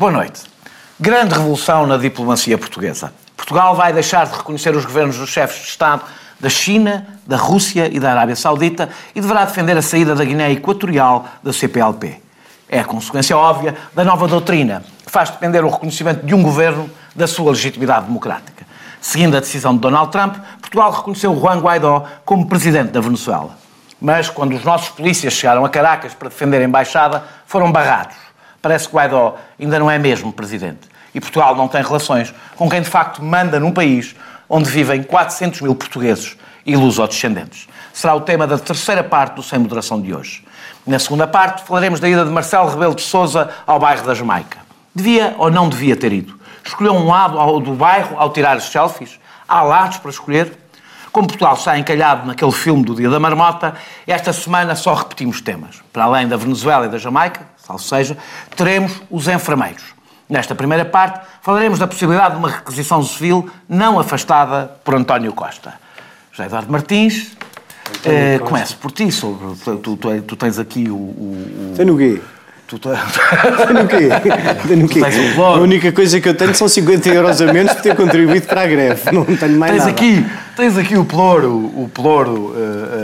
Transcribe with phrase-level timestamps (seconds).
[0.00, 0.44] Boa noite.
[0.98, 3.12] Grande revolução na diplomacia portuguesa.
[3.36, 6.04] Portugal vai deixar de reconhecer os governos dos chefes de Estado
[6.40, 10.52] da China, da Rússia e da Arábia Saudita e deverá defender a saída da Guiné
[10.52, 12.18] Equatorial da CPLP.
[12.66, 16.88] É a consequência óbvia da nova doutrina, que faz depender o reconhecimento de um governo
[17.14, 18.66] da sua legitimidade democrática.
[19.02, 23.54] Seguindo a decisão de Donald Trump, Portugal reconheceu Juan Guaidó como presidente da Venezuela.
[24.00, 28.29] Mas quando os nossos polícias chegaram a Caracas para defender a embaixada, foram barrados.
[28.62, 30.88] Parece que Guaidó ainda não é mesmo presidente.
[31.14, 34.14] E Portugal não tem relações com quem de facto manda num país
[34.48, 37.68] onde vivem 400 mil portugueses e lusodescendentes.
[37.92, 40.44] Será o tema da terceira parte do Sem Moderação de hoje.
[40.86, 44.58] Na segunda parte, falaremos da ida de Marcelo Rebelo de Sousa ao bairro da Jamaica.
[44.94, 46.38] Devia ou não devia ter ido?
[46.64, 49.18] Escolheu um lado do bairro ao tirar as selfies?
[49.48, 50.58] Há lados para escolher?
[51.12, 53.74] Como Portugal está encalhado naquele filme do Dia da Marmota,
[54.06, 55.82] esta semana só repetimos temas.
[55.92, 57.40] Para além da Venezuela e da Jamaica,
[57.70, 58.16] salvo seja,
[58.56, 59.82] teremos os enfermeiros.
[60.28, 65.74] Nesta primeira parte, falaremos da possibilidade de uma requisição civil não afastada por António Costa.
[66.30, 67.36] José Eduardo Martins,
[68.04, 69.10] eh, começo por ti.
[69.10, 70.94] Sobre, tu, tu, tu tens aqui o.
[70.94, 71.76] o, o...
[71.76, 72.20] Tem o quê?
[72.68, 72.98] Tu tens...
[73.66, 74.08] Tenho o quê?
[74.68, 75.00] Tenho o quê?
[75.36, 78.62] A única coisa que eu tenho são 50 euros a menos por ter contribuído para
[78.62, 79.10] a greve.
[79.10, 79.90] Não tenho mais tens nada.
[79.90, 82.99] Aqui, tens aqui o ploro, o ploro uh,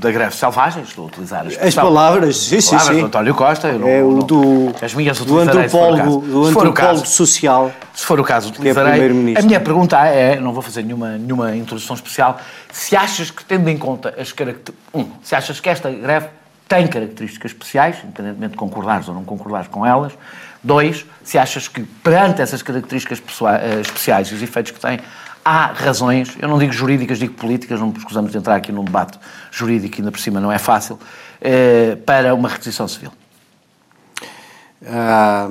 [0.00, 3.00] da greve selvagem, estou a utilizar as, as palavras, sim, as palavras sim, sim.
[3.00, 3.72] do António Costa.
[3.72, 7.70] Não, é o do, as minhas do antropólogo, do antropólogo social.
[7.94, 9.02] Se for o caso, utilizarei.
[9.34, 12.40] É a minha pergunta é, não vou fazer nenhuma, nenhuma introdução especial,
[12.72, 14.74] se achas que, tendo em conta as características...
[14.94, 16.28] Um, se achas que esta greve
[16.66, 20.12] tem características especiais, independentemente de concordares ou não concordares com elas.
[20.62, 23.20] Dois, se achas que perante essas características
[23.80, 25.00] especiais e os efeitos que têm,
[25.44, 29.18] há razões, eu não digo jurídicas, digo políticas, não precisamos de entrar aqui num debate
[29.50, 30.98] jurídico, ainda por cima não é fácil,
[32.04, 33.12] para uma requisição civil.
[34.86, 35.50] Ah,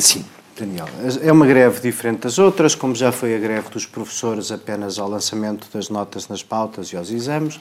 [0.00, 0.24] sim,
[0.58, 0.88] Daniel.
[1.22, 5.08] É uma greve diferente das outras, como já foi a greve dos professores apenas ao
[5.08, 7.60] lançamento das notas nas pautas e aos exames.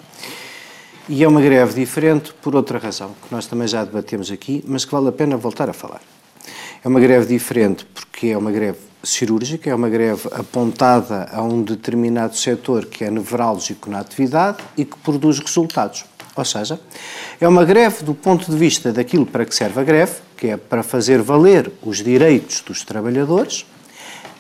[1.10, 4.84] E é uma greve diferente por outra razão, que nós também já debatemos aqui, mas
[4.84, 6.02] que vale a pena voltar a falar.
[6.84, 11.62] É uma greve diferente porque é uma greve cirúrgica, é uma greve apontada a um
[11.62, 16.06] determinado setor que é nevrálgico na atividade e que produz resultados.
[16.36, 16.80] Ou seja,
[17.40, 20.58] é uma greve do ponto de vista daquilo para que serve a greve, que é
[20.58, 23.66] para fazer valer os direitos dos trabalhadores,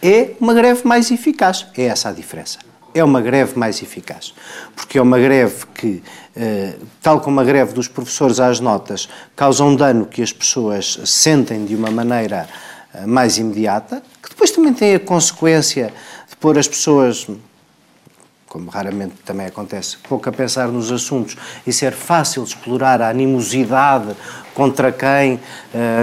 [0.02, 1.66] é uma greve mais eficaz.
[1.76, 2.60] É essa a diferença
[3.00, 4.34] é uma greve mais eficaz.
[4.76, 6.04] Porque é uma greve que,
[6.36, 11.00] eh, tal como a greve dos professores às notas, causa um dano que as pessoas
[11.06, 12.48] sentem de uma maneira
[12.94, 14.02] eh, mais imediata,
[14.38, 15.92] depois também tem a consequência
[16.30, 17.28] de pôr as pessoas
[18.46, 24.16] como raramente também acontece, pouco a pensar nos assuntos e ser fácil explorar a animosidade
[24.58, 25.40] contra quem uh,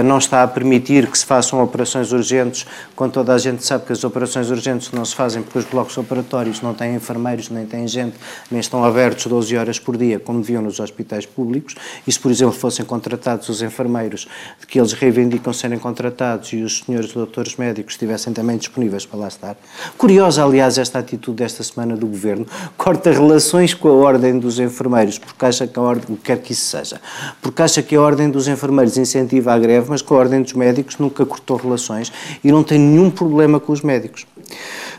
[0.05, 3.91] não está a permitir que se façam operações urgentes, quando toda a gente sabe que
[3.91, 7.85] as operações urgentes não se fazem porque os blocos operatórios não têm enfermeiros, nem têm
[7.85, 8.15] gente,
[8.49, 11.75] nem estão abertos 12 horas por dia, como deviam nos hospitais públicos,
[12.07, 14.25] e se, por exemplo, fossem contratados os enfermeiros,
[14.69, 19.27] que eles reivindicam serem contratados e os senhores doutores médicos estivessem também disponíveis para lá
[19.27, 19.57] estar.
[19.97, 25.19] Curiosa, aliás, esta atitude desta semana do Governo, corta relações com a ordem dos enfermeiros,
[25.19, 27.01] porque acha que a ordem, quer que isso seja,
[27.41, 30.41] porque acha que a ordem dos dos enfermeiros incentiva a greve, mas com a Ordem
[30.41, 32.11] dos Médicos nunca cortou relações
[32.43, 34.25] e não tem nenhum problema com os médicos.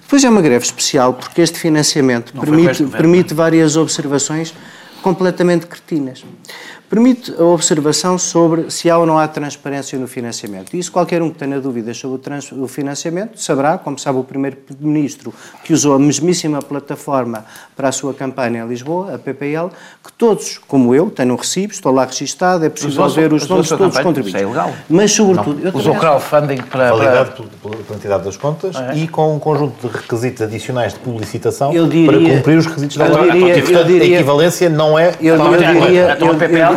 [0.01, 4.55] Depois é uma greve especial porque este financiamento permite, permite várias observações
[5.03, 6.25] completamente cretinas
[6.89, 10.75] permite a observação sobre se há ou não há transparência no financiamento.
[10.75, 12.21] E isso qualquer um que tenha dúvidas sobre
[12.53, 17.45] o, o financiamento saberá, como sabe o Primeiro-Ministro, que usou a mesmíssima plataforma
[17.77, 19.69] para a sua campanha em Lisboa, a PPL,
[20.03, 23.67] que todos, como eu, tenho um recibo, estou lá registado, é possível ver os nomes
[23.69, 24.29] de todos os contribuintes.
[24.29, 24.73] Isso é ilegal.
[24.89, 25.65] Mas, sobretudo...
[25.65, 26.91] Não, usou crowdfunding para...
[26.91, 27.71] Validado para...
[27.71, 28.97] pela entidade das contas é.
[28.97, 33.07] e com um conjunto de requisitos adicionais de publicitação diria, para cumprir os requisitos da
[33.07, 33.59] lei.
[33.59, 35.15] E, portanto, diria, a equivalência não é...
[35.21, 36.17] Eu, eu diria...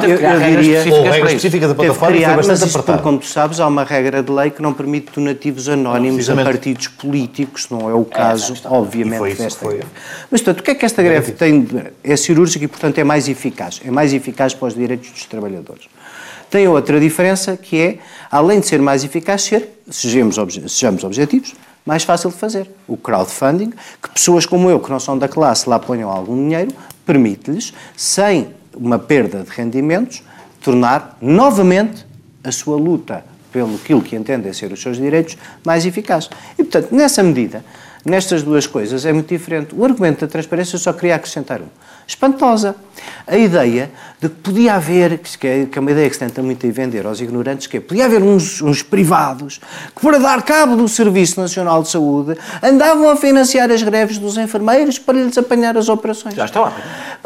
[0.03, 3.17] Eu, eu, eu, eu, eu diria, ou regras específicas da plataforma criar, mas isto, como
[3.17, 6.87] tu sabes, há uma regra de lei que não permite donativos anónimos não, a partidos
[6.87, 9.85] políticos, não é o caso, é, obviamente, desta greve.
[10.31, 11.67] Mas, portanto, o que é que esta greve tem?
[12.03, 13.81] É cirúrgica e, portanto, é mais eficaz.
[13.83, 15.87] É mais eficaz para os direitos dos trabalhadores.
[16.49, 17.97] Tem outra diferença que é,
[18.31, 21.53] além de ser mais eficaz, ser, sejamos, obje sejamos objetivos,
[21.85, 22.69] mais fácil de fazer.
[22.87, 26.71] O crowdfunding, que pessoas como eu, que não são da classe, lá ponham algum dinheiro,
[27.05, 30.23] permite-lhes, sem uma perda de rendimentos,
[30.61, 32.05] tornar novamente
[32.43, 36.29] a sua luta pelo aquilo que entendem ser os seus direitos mais eficaz.
[36.53, 37.63] E, portanto, nessa medida,
[38.05, 39.73] nestas duas coisas é muito diferente.
[39.75, 41.67] O argumento da transparência só queria acrescentar um.
[42.09, 42.75] Espantosa.
[43.27, 46.65] A ideia de que podia haver, que é, é uma ideia que se tenta muito
[46.65, 49.61] a vender aos ignorantes, que é, podia haver uns, uns privados
[49.95, 54.37] que, para dar cabo do Serviço Nacional de Saúde, andavam a financiar as greves dos
[54.37, 56.33] enfermeiros para lhes apanhar as operações.
[56.33, 56.73] Já está lá.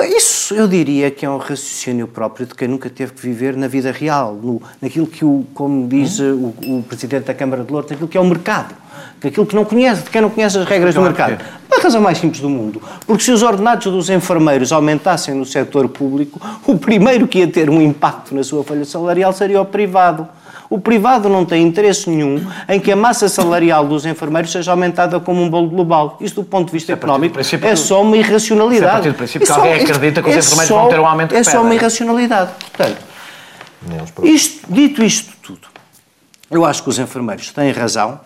[0.02, 3.70] Isso eu diria que é um raciocínio próprio de quem nunca teve que viver na
[3.70, 6.54] vida real, no, naquilo que, o, como diz hum?
[6.62, 8.76] o, o Presidente da Câmara de Lourdes, naquilo que é o mercado
[9.22, 11.44] daquilo que não conhece, de quem não conhece as regras do mercado.
[11.84, 12.82] Razão mais simples do mundo.
[13.06, 17.70] Porque se os ordenados dos enfermeiros aumentassem no setor público, o primeiro que ia ter
[17.70, 20.26] um impacto na sua folha salarial seria o privado.
[20.70, 25.20] O privado não tem interesse nenhum em que a massa salarial dos enfermeiros seja aumentada
[25.20, 26.18] como um bolo global.
[26.22, 28.86] Isto, do ponto de vista é económico, é só uma irracionalidade.
[28.86, 31.00] É a partir do princípio que alguém acredita que os é enfermeiros só, vão ter
[31.02, 32.52] um aumento É só uma irracionalidade.
[32.72, 32.98] Portanto,
[34.24, 35.68] isto, dito isto tudo,
[36.50, 38.22] eu acho que os enfermeiros têm razão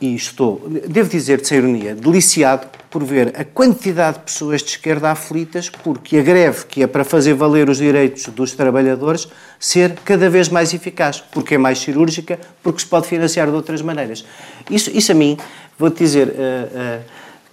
[0.00, 4.70] e estou, devo dizer, de sem ironia, deliciado por ver a quantidade de pessoas de
[4.70, 9.94] esquerda aflitas porque a greve, que é para fazer valer os direitos dos trabalhadores, ser
[10.04, 14.24] cada vez mais eficaz, porque é mais cirúrgica, porque se pode financiar de outras maneiras.
[14.70, 15.36] Isso, isso a mim,
[15.78, 17.04] vou-te dizer, uh, uh,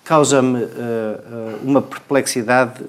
[0.06, 2.82] causa-me uh, uma perplexidade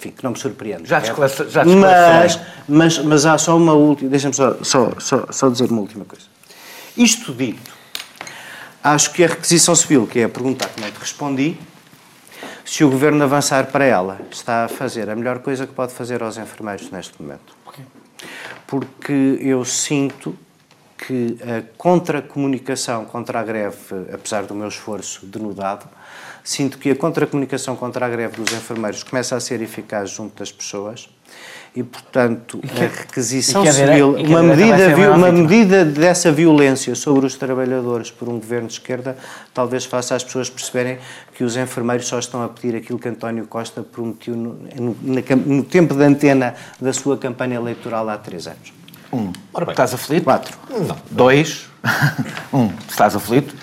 [0.00, 0.88] enfim, que não me surpreende.
[0.88, 5.48] Já desclasse, já mas, mas, mas há só uma última, deixa-me só, só, só, só
[5.50, 6.24] dizer uma última coisa.
[6.96, 7.69] Isto dito,
[8.82, 11.58] Acho que a requisição civil, que é a pergunta que não te respondi,
[12.64, 16.22] se o Governo avançar para ela, está a fazer a melhor coisa que pode fazer
[16.22, 17.54] aos enfermeiros neste momento.
[18.66, 20.34] Porque eu sinto
[20.96, 23.76] que a contra-comunicação contra a greve,
[24.14, 25.86] apesar do meu esforço denudado,
[26.42, 30.50] sinto que a contra-comunicação contra a greve dos enfermeiros começa a ser eficaz junto das
[30.50, 31.10] pessoas
[31.74, 37.36] e, portanto, e que, a requisição civil, uma, medida, uma medida dessa violência sobre os
[37.36, 39.16] trabalhadores por um governo de esquerda,
[39.54, 40.98] talvez faça as pessoas perceberem
[41.34, 44.96] que os enfermeiros só estão a pedir aquilo que António Costa prometeu no, no,
[45.46, 48.72] no tempo de antena da sua campanha eleitoral há três anos.
[49.12, 49.32] Um,
[49.68, 50.24] estás aflito?
[50.24, 50.56] Quatro.
[50.70, 50.96] Não.
[51.10, 51.68] Dois,
[52.52, 53.54] um, estás aflito.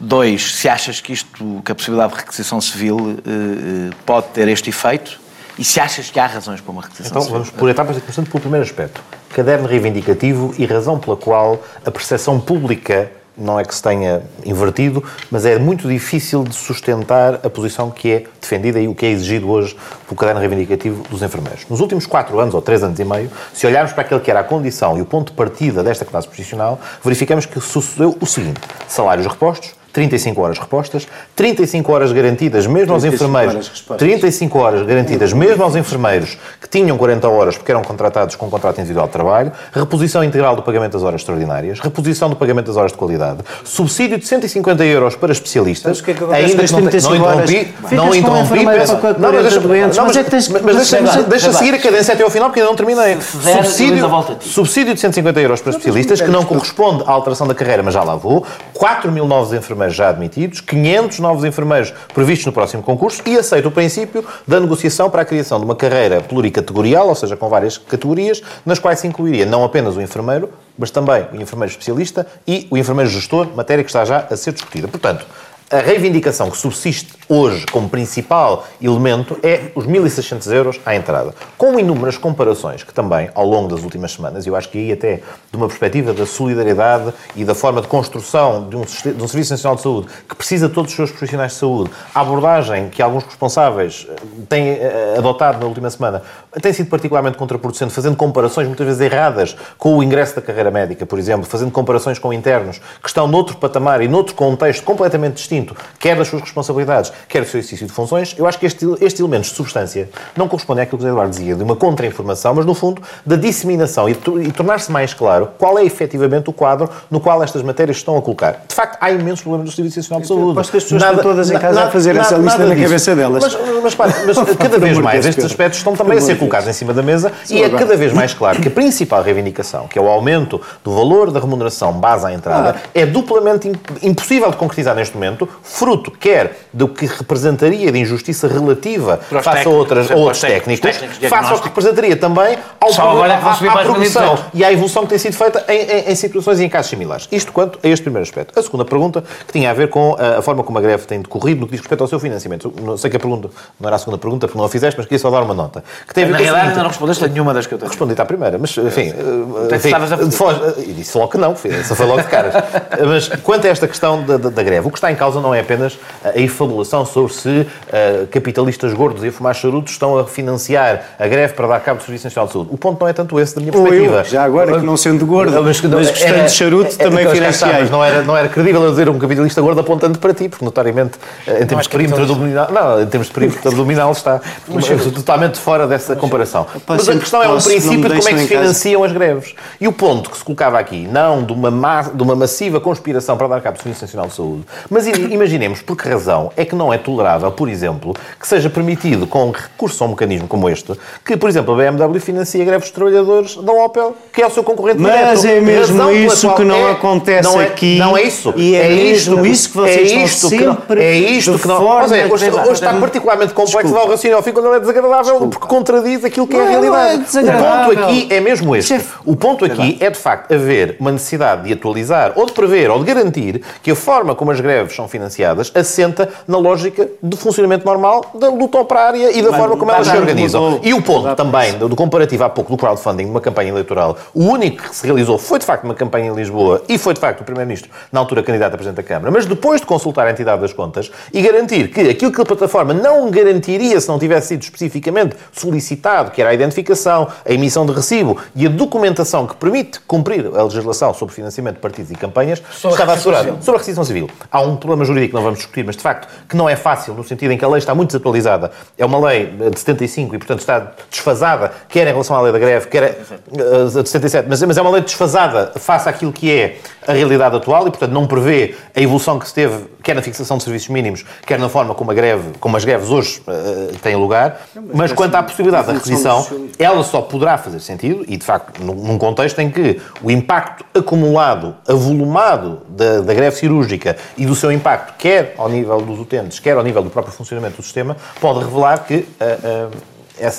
[0.00, 4.48] Dois, se achas que isto, que a possibilidade de requisição civil eh, eh pode ter
[4.48, 5.21] este efeito,
[5.58, 8.40] e se achas que há razões para uma requisição Então, vamos por etapas, começando pelo
[8.40, 9.00] primeiro aspecto.
[9.30, 15.02] Caderno reivindicativo e razão pela qual a percepção pública não é que se tenha invertido,
[15.30, 19.10] mas é muito difícil de sustentar a posição que é defendida e o que é
[19.10, 19.76] exigido hoje
[20.06, 21.66] pelo caderno reivindicativo dos enfermeiros.
[21.68, 24.40] Nos últimos quatro anos, ou três anos e meio, se olharmos para aquele que era
[24.40, 28.60] a condição e o ponto de partida desta classe profissional, verificamos que sucedeu o seguinte:
[28.86, 31.06] salários repostos, 35 horas repostas,
[31.36, 37.28] 35 horas garantidas mesmo aos enfermeiros, 35 horas garantidas mesmo aos enfermeiros que tinham 40
[37.28, 41.02] horas porque eram contratados com um contrato individual de trabalho, reposição integral do pagamento das
[41.02, 46.00] horas extraordinárias, reposição do pagamento das horas de qualidade, subsídio de 150 euros para especialistas,
[46.00, 51.16] que é que ainda que não, não interrompi, não interrompi, não, mas, mas, é mas,
[51.16, 53.18] mas deixa, seguir a cadência até ao final porque ainda não terminei.
[53.20, 54.08] Subsídio,
[54.40, 58.02] subsídio de 150 euros para especialistas que não corresponde à alteração da carreira, mas já
[58.02, 62.82] lá vou, 4 mil novos enfermeiros enfermeiros já admitidos, 500 novos enfermeiros previstos no próximo
[62.82, 67.14] concurso e aceita o princípio da negociação para a criação de uma carreira pluricategorial, ou
[67.14, 71.40] seja, com várias categorias, nas quais se incluiria não apenas o enfermeiro, mas também o
[71.40, 74.88] enfermeiro especialista e o enfermeiro gestor, matéria que está já a ser discutida.
[74.88, 75.26] Portanto,
[75.70, 81.34] a reivindicação que subsiste hoje como principal elemento é os 1.600 euros à entrada.
[81.56, 85.16] Com inúmeras comparações que também, ao longo das últimas semanas, eu acho que aí até
[85.50, 89.52] de uma perspectiva da solidariedade e da forma de construção de um, de um Serviço
[89.52, 93.00] Nacional de Saúde que precisa de todos os seus profissionais de saúde, a abordagem que
[93.00, 94.14] alguns responsáveis eh,
[94.48, 96.22] têm eh, adotado na última semana
[96.60, 101.06] tem sido particularmente contraproducente, fazendo comparações muitas vezes erradas com o ingresso da carreira médica,
[101.06, 105.74] por exemplo, fazendo comparações com internos que estão noutro patamar e noutro contexto completamente distinto,
[105.98, 109.20] quer das suas responsabilidades, quer do seu exercício de funções, eu acho que este, estes
[109.20, 112.74] elementos de substância não correspondem àquilo que o Eduardo dizia, de uma contra-informação, mas, no
[112.74, 117.42] fundo, da disseminação e, e tornar-se mais claro qual é efetivamente o quadro no qual
[117.42, 118.64] estas matérias estão a colocar.
[118.68, 120.60] De facto, há imensos problemas do Serviço Nacional de Saúde.
[120.60, 122.66] Acho que as pessoas nada, estão todas em casa nada, a fazer nada, essa lista
[122.66, 123.42] na cabeça delas.
[123.42, 126.72] Mas, mas, mas, mas cada vez mais estes aspectos estão também a ser colocados em
[126.72, 130.02] cima da mesa e é cada vez mais claro que a principal reivindicação, que é
[130.02, 133.70] o aumento do valor da remuneração base à entrada, é duplamente
[134.02, 139.70] impossível de concretizar neste momento, fruto quer do que representaria de injustiça relativa face a,
[139.70, 143.52] outras, a outros técnicos, técnicos face ao que representaria também ao Só agora é à,
[143.52, 146.68] à progressão e à evolução que tem sido feita em, em, em, situações e em
[146.68, 147.28] casos similares.
[147.30, 148.58] Isto quanto a este primeiro aspecto.
[148.58, 151.20] A segunda pergunta, que tinha a ver com a, a forma como a greve tem
[151.20, 152.72] decorrido no que diz respeito ao seu financiamento.
[152.82, 155.06] Não sei que a pergunta, não era a segunda pergunta, porque não a fizeste, mas
[155.06, 155.82] queria só dar uma nota.
[156.06, 157.90] Que tem Na realidade, ainda não respondeste a nenhuma das que eu tenho.
[157.90, 159.12] Respondi-te à primeira, mas, enfim...
[159.12, 160.80] Então, enfim a...
[160.80, 162.54] e disse logo que não, essa foi logo de caras.
[163.06, 165.54] mas quanto a esta questão da, da, da, greve, o que está em causa não
[165.54, 170.26] é apenas a efabulação sobre se uh, capitalistas gordos e a fumar charutos estão a
[170.26, 172.70] financiar a greve para dar cabo do Serviço Nacional de Saúde.
[172.72, 174.18] O ponto não é tanto esse da minha perspectiva.
[174.18, 177.72] Eu, já agora, que não sendo gordo, mas, mas gostando de charuto, é, também financiei.
[177.72, 180.64] Mas não era, não era credível eu dizer um capitalista gordo apontando para ti, porque
[180.64, 184.40] notoriamente, eh, em termos de perímetro abdominal, não, em termos de perímetro abdominal está
[185.14, 186.66] totalmente fora dessa comparação.
[186.86, 189.54] Mas a questão é um princípio de como é que se financiam as greves.
[189.80, 193.36] E o ponto que se colocava aqui, não de uma, ma de uma massiva conspiração
[193.36, 196.74] para dar cabo do Serviço Nacional de Saúde, mas imaginemos por que razão é que
[196.74, 200.92] não é tolerável, por exemplo, que seja permitido, com recurso a um mecanismo como este,
[201.22, 204.64] que, por exemplo, a BMW financia greves dos trabalhadores da Opel, que é o seu
[204.64, 205.28] concorrente mas direto.
[205.28, 207.98] Mas é mesmo isso que não é, acontece não é, aqui.
[207.98, 208.54] Não é isso.
[208.56, 212.08] E é, é mesmo isso que vocês é isto estão sempre É isto que não...
[212.08, 215.32] Seja, hoje, hoje está particularmente complexo dar o raciocínio ao fim quando ele é desagradável,
[215.32, 215.58] Desculpa.
[215.58, 217.24] porque contradiz aquilo que é a realidade.
[217.36, 219.00] É o ponto aqui é mesmo este.
[219.24, 222.98] O ponto aqui é, de facto, haver uma necessidade de atualizar, ou de prever, ou
[222.98, 227.84] de garantir que a forma como as greves são financiadas assenta na lógica de funcionamento
[227.84, 230.80] normal da luta operária e da forma como elas se organizam.
[230.82, 234.82] E o ponto também do comparativo há pouco do crowdfunding uma campanha eleitoral, o único
[234.82, 237.44] que se realizou foi de facto uma campanha em Lisboa e foi de facto o
[237.44, 240.72] Primeiro-Ministro, na altura candidato a Presidente da Câmara, mas depois de consultar a entidade das
[240.72, 245.36] contas e garantir que aquilo que a plataforma não garantiria se não tivesse sido especificamente
[245.52, 250.46] solicitado, que era a identificação, a emissão de recibo e a documentação que permite cumprir
[250.46, 253.58] a legislação sobre financiamento de partidos e campanhas, sobre estava assegurado.
[253.60, 254.28] Sobre a requisição civil.
[254.50, 257.14] Há um problema jurídico que não vamos discutir, mas de facto que não é fácil,
[257.14, 258.70] no sentido em que a lei está muito desatualizada.
[258.96, 262.58] É uma lei de 75 e, portanto, está desfasada, quer em relação à lei da
[262.58, 266.78] greve, quer a de 77, mas, mas é uma lei desfasada face àquilo que é
[267.06, 270.56] a realidade atual e, portanto, não prevê a evolução que se teve, quer na fixação
[270.56, 274.16] de serviços mínimos, quer na forma como, a greve, como as greves hoje uh, têm
[274.16, 274.62] lugar.
[274.74, 276.46] Mas, mas quanto à possibilidade da requisição,
[276.78, 281.74] ela só poderá fazer sentido, e de facto, num contexto em que o impacto acumulado,
[281.88, 286.76] avolumado da, da greve cirúrgica e do seu impacto, quer ao nível dos utentes, quer
[286.76, 289.16] ao nível do próprio funcionamento do sistema, pode revelar que.
[289.16, 290.12] Uh, uh,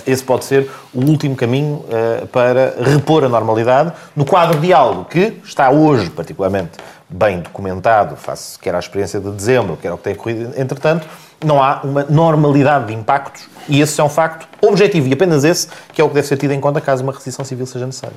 [0.06, 5.04] esse pode ser o último caminho uh, para repor a normalidade no quadro de algo
[5.06, 6.78] que está hoje particularmente
[7.10, 11.08] bem documentado, face quer à experiência de dezembro, quer ao que tem ocorrido entretanto,
[11.44, 15.68] não há uma normalidade de impactos e esse é um facto objetivo e apenas esse
[15.92, 18.16] que é o que deve ser tido em conta caso uma requisição civil seja necessária.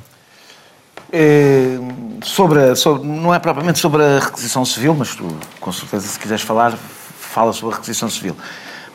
[1.13, 1.79] É,
[2.23, 5.27] sobre, sobre, não é propriamente sobre a requisição civil, mas tu,
[5.61, 6.75] com certeza, se quiseres falar,
[7.37, 8.35] fala sobre a requisição civil.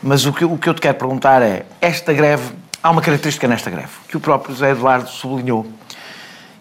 [0.02, 3.46] Mas o que, o que eu te quero perguntar é: esta greve, há uma característica
[3.46, 5.64] nesta greve, que o próprio José Eduardo sublinhou,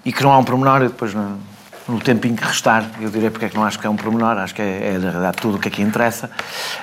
[0.05, 1.39] e que não há um pormenor, depois não,
[1.91, 4.38] no tempinho que restar, eu direi porque é que não acho que é um pormenor,
[4.38, 6.29] acho que é, é na verdade tudo o que aqui interessa.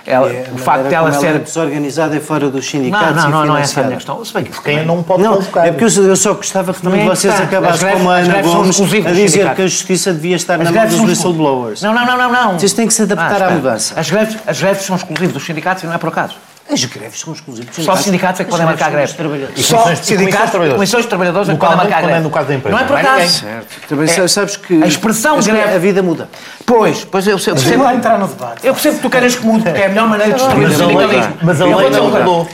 [0.06, 1.26] Ela, é, o facto de ela ser.
[1.26, 3.16] Ela é desorganizada e fora dos sindicatos.
[3.16, 4.22] Não, não, não, não é essa a minha questão.
[4.24, 5.66] Se bem que quem não pode não, convocar.
[5.66, 9.12] É porque eu, eu só gostava que também vocês acabassem com a Ana Gomes a
[9.12, 11.82] dizer que a justiça devia estar as na mão dos whistleblowers.
[11.82, 12.58] Não, não, não, não, não.
[12.58, 13.98] Vocês têm que se adaptar ah, à mudança.
[13.98, 16.36] As greves, as greves são exclusivas dos sindicatos e não é por acaso.
[16.70, 17.74] As greves são exclusivas.
[17.76, 19.16] Só os sindicatos é que podem marcar greves.
[19.56, 22.22] Só sindicatos, comissões de trabalhadores é que podem marcar greves.
[22.22, 22.76] no caso da empresa.
[22.76, 23.46] Não é por acaso.
[23.88, 25.74] Também é, sabes que a expressão de greve...
[25.74, 26.28] A vida muda.
[26.66, 27.82] Pois, pois eu percebo.
[27.82, 28.66] Lá entrar no debate.
[28.66, 30.74] Eu percebo que tu queres que mude, porque é a melhor maneira de destruir o
[30.74, 31.38] sindicalismo.
[31.42, 32.48] Mas a lei não mudou.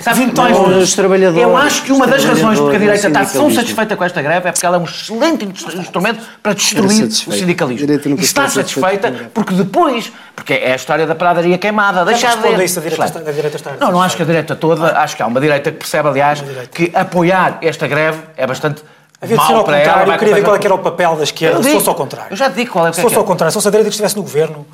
[0.78, 1.42] Os trabalhadores...
[1.42, 4.48] Eu acho que uma das razões porque a direita está tão satisfeita com esta greve
[4.48, 7.88] é porque ela é um excelente instrumento para destruir o sindicalismo.
[7.90, 10.12] E está satisfeita porque depois...
[10.36, 12.04] Porque é a história da pradaria queimada.
[12.04, 12.64] Deixar de...
[12.64, 13.72] isso a direita está...
[13.80, 16.42] Não, não acho que a direita toda acho que há uma direita que percebe, aliás,
[16.72, 18.82] que apoiar esta greve é bastante
[19.24, 21.22] Havia de ser ao contrário, ela, eu queria ver qual é era o papel da
[21.24, 22.32] esquerda, se fosse ao contrário.
[22.32, 23.88] Eu já digo qual é o que Se fosse ao contrário, se fosse a direita
[23.90, 24.66] que estivesse no governo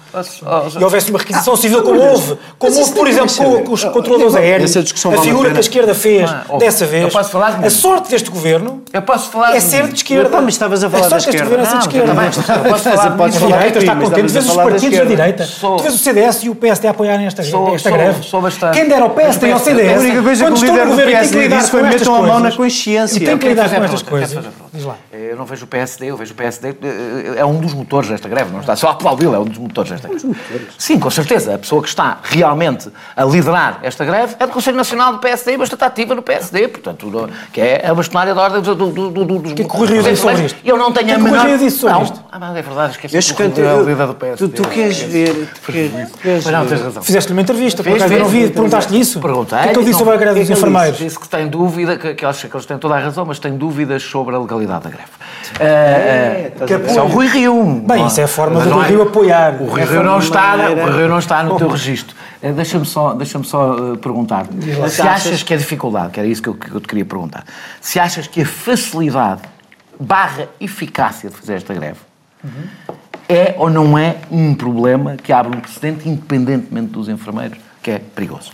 [0.79, 4.77] e houvesse uma requisição civil como houve, como houve, por exemplo, com os controladores aéreos,
[4.77, 8.83] a figura que a esquerda fez dessa vez, a sorte deste governo
[9.55, 10.41] é ser de esquerda.
[10.41, 11.59] Mas estavas a falar da esquerda.
[11.61, 12.69] A sorte deste governo é ser de esquerda.
[12.69, 13.29] Posso falar
[13.61, 16.55] direita, está contente, tu vês os partidos da direita, tu vês o CDS e o
[16.55, 18.21] PSD a apoiarem esta greve.
[18.73, 21.49] Quem dera ao PSD e ao CDS, a única coisa que o líder do PSD
[21.49, 23.21] disse foi metam a mão na consciência.
[23.25, 24.40] Tem que lidar com estas coisas.
[24.85, 24.97] Lá.
[25.13, 26.75] Eu não vejo o PSD, eu vejo o PSD,
[27.37, 29.91] é um dos motores desta greve, não está só a aplaudi-lo, é um dos motores
[29.91, 30.37] desta greve.
[30.79, 31.55] Sim, com certeza.
[31.55, 35.57] A pessoa que está realmente a liderar esta greve é do Conselho Nacional do PSD
[35.57, 39.39] bastante ativa no PSD, portanto, que é a bastonária da ordem do, do, do, do,
[39.39, 39.53] dos...
[39.53, 40.59] Que corrigiu sobre isto?
[40.65, 41.47] Eu não tenho a menor...
[41.47, 42.21] Que disse sobre isto?
[42.31, 44.49] Ah, mas é verdade, esqueci que o líder do PSD.
[44.49, 45.49] Tu, queres ver...
[46.51, 47.03] Não, tens razão.
[47.03, 49.21] Fizeste-lhe uma entrevista, por acaso eu não vi, perguntaste-lhe isso?
[49.21, 49.59] Perguntei.
[49.59, 50.99] O que é que ele disse sobre a greve dos enfermeiros?
[50.99, 54.03] Disse que tem dúvida, que acho que eles têm toda a razão, mas tem dúvidas
[54.03, 55.11] sobre a legalidade da greve.
[55.59, 57.83] É, é, que é o Rui Rio.
[57.87, 59.55] Bem, isso é a forma do Rui Rio apoiar.
[59.61, 62.15] O Rui Rio não está, o Rui Rio não está no teu registro.
[62.41, 64.47] Deixa-me só, deixa só perguntar.
[64.89, 67.45] Se achas que a dificuldade, que era isso que eu, que eu te queria perguntar,
[67.81, 69.43] se achas que a facilidade
[69.99, 71.99] barra eficácia de fazer esta greve
[72.43, 72.97] uhum.
[73.29, 77.99] é ou não é um problema que abre um precedente independentemente dos enfermeiros, que é
[77.99, 78.53] perigoso?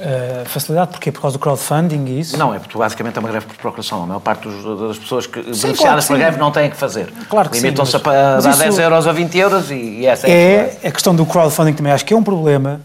[0.00, 1.12] Uh, facilidade porquê?
[1.12, 2.38] Por causa do crowdfunding e isso?
[2.38, 4.02] Não, é porque basicamente é uma greve por procuração.
[4.02, 6.76] A maior parte dos, das pessoas que sim, beneficiadas claro pela greve não têm que
[6.76, 7.12] fazer.
[7.28, 7.98] Claro que Limitam-se sim.
[7.98, 11.26] a dar 10 euros a 20 euros e, e essa é, é a questão do
[11.26, 11.92] crowdfunding também.
[11.92, 12.80] Acho que é um problema.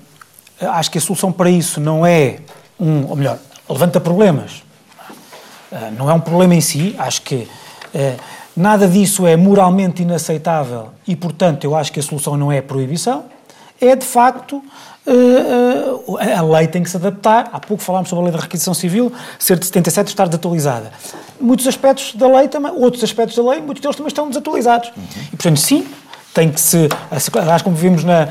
[0.59, 2.39] Acho que a solução para isso não é
[2.77, 3.37] um, ou melhor,
[3.69, 4.63] levanta problemas.
[5.71, 6.95] Uh, não é um problema em si.
[6.99, 7.47] Acho que
[7.93, 8.19] uh,
[8.57, 12.63] nada disso é moralmente inaceitável e, portanto, eu acho que a solução não é a
[12.63, 13.23] proibição.
[13.79, 14.63] É de facto
[15.05, 17.49] uh, uh, a lei tem que se adaptar.
[17.51, 20.91] Há pouco falámos sobre a lei da requisição civil, ser de 77 estar desatualizada.
[21.39, 24.89] Muitos aspectos da lei também, outros aspectos da lei, muitos deles também estão desatualizados.
[24.95, 25.03] Uhum.
[25.27, 25.85] E, portanto, sim,
[26.33, 26.89] tem que se.
[27.33, 28.29] Aliás, como vimos na,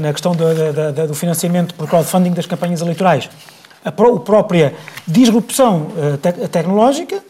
[0.00, 0.44] na questão do,
[0.92, 3.30] do, do financiamento por crowdfunding das campanhas eleitorais,
[3.84, 4.74] a, a própria
[5.06, 7.22] disrupção uh, te, tecnológica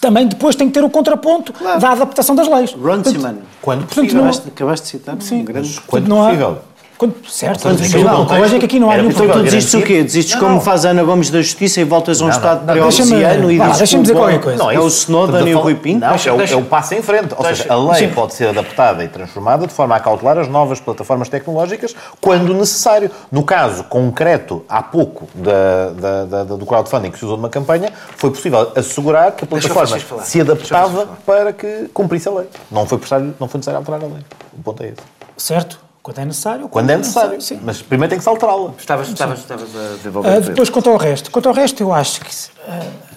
[0.00, 1.80] também depois tem que ter o contraponto claro.
[1.80, 2.72] da adaptação das leis.
[2.72, 4.18] Runciman, quando possível.
[4.18, 5.16] Acabaste, acabaste de citar.
[5.20, 5.40] Sim.
[5.40, 5.80] Um grande...
[5.86, 6.58] Quando possível.
[6.98, 9.40] Quando, certo, quando não, não, é que aqui não há nenhum problema.
[9.40, 10.02] Tu desistes o quê?
[10.02, 13.52] Desistes não, como faz a Ana Gomes da Justiça e voltas a um Estado pré-olesiano
[13.52, 14.58] e dizes deixa-me dizer qualquer coisa.
[14.58, 16.00] Não, é o Snowden e o Rui Pinto?
[16.00, 17.34] Não, é, o, é o passo em frente.
[17.36, 20.80] Ou seja, a lei pode ser adaptada e transformada de forma a cautelar as novas
[20.80, 23.10] plataformas tecnológicas quando necessário.
[23.30, 27.92] No caso concreto, há pouco, da, da, da, do crowdfunding que se usou numa campanha,
[28.16, 32.46] foi possível assegurar que a plataforma se adaptava para que cumprisse a lei.
[32.70, 32.98] Não foi,
[33.38, 34.24] não foi necessário alterar a lei.
[34.58, 35.02] O ponto é esse.
[35.36, 35.85] Certo.
[36.06, 36.60] Quando é necessário.
[36.68, 37.40] Quando, quando é necessário.
[37.40, 37.58] Sim.
[37.64, 38.70] Mas primeiro tem que se alterá-la.
[38.78, 40.38] Estavas, estavas, estavas a desenvolver.
[40.38, 41.32] Uh, depois, quanto ao resto.
[41.32, 42.30] Quanto ao resto, eu acho que.
[42.30, 43.16] Uh,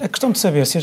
[0.00, 0.78] a questão de saber se.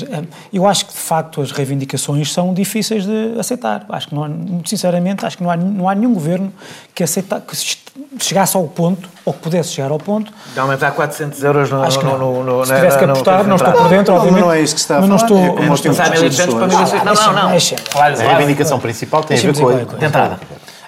[0.53, 3.85] Eu acho que, de facto, as reivindicações são difíceis de aceitar.
[3.89, 6.53] Acho que, não há, muito sinceramente, acho que não há, não há nenhum governo
[6.95, 10.31] que, aceita, que chegasse ao ponto, ou que pudesse chegar ao ponto.
[10.53, 11.83] De aumentar 400 euros no.
[11.83, 12.17] Acho que não.
[12.17, 14.41] No, no, se tivesse que apostar, não estou por dentro, obviamente.
[14.41, 15.09] Não é isso que está a falar.
[15.09, 15.37] Não estou.
[15.37, 17.03] É como pensar 1.200 para 1.600.
[17.03, 18.29] Não, não, não.
[18.29, 20.39] A reivindicação principal tem a ver com a entrada.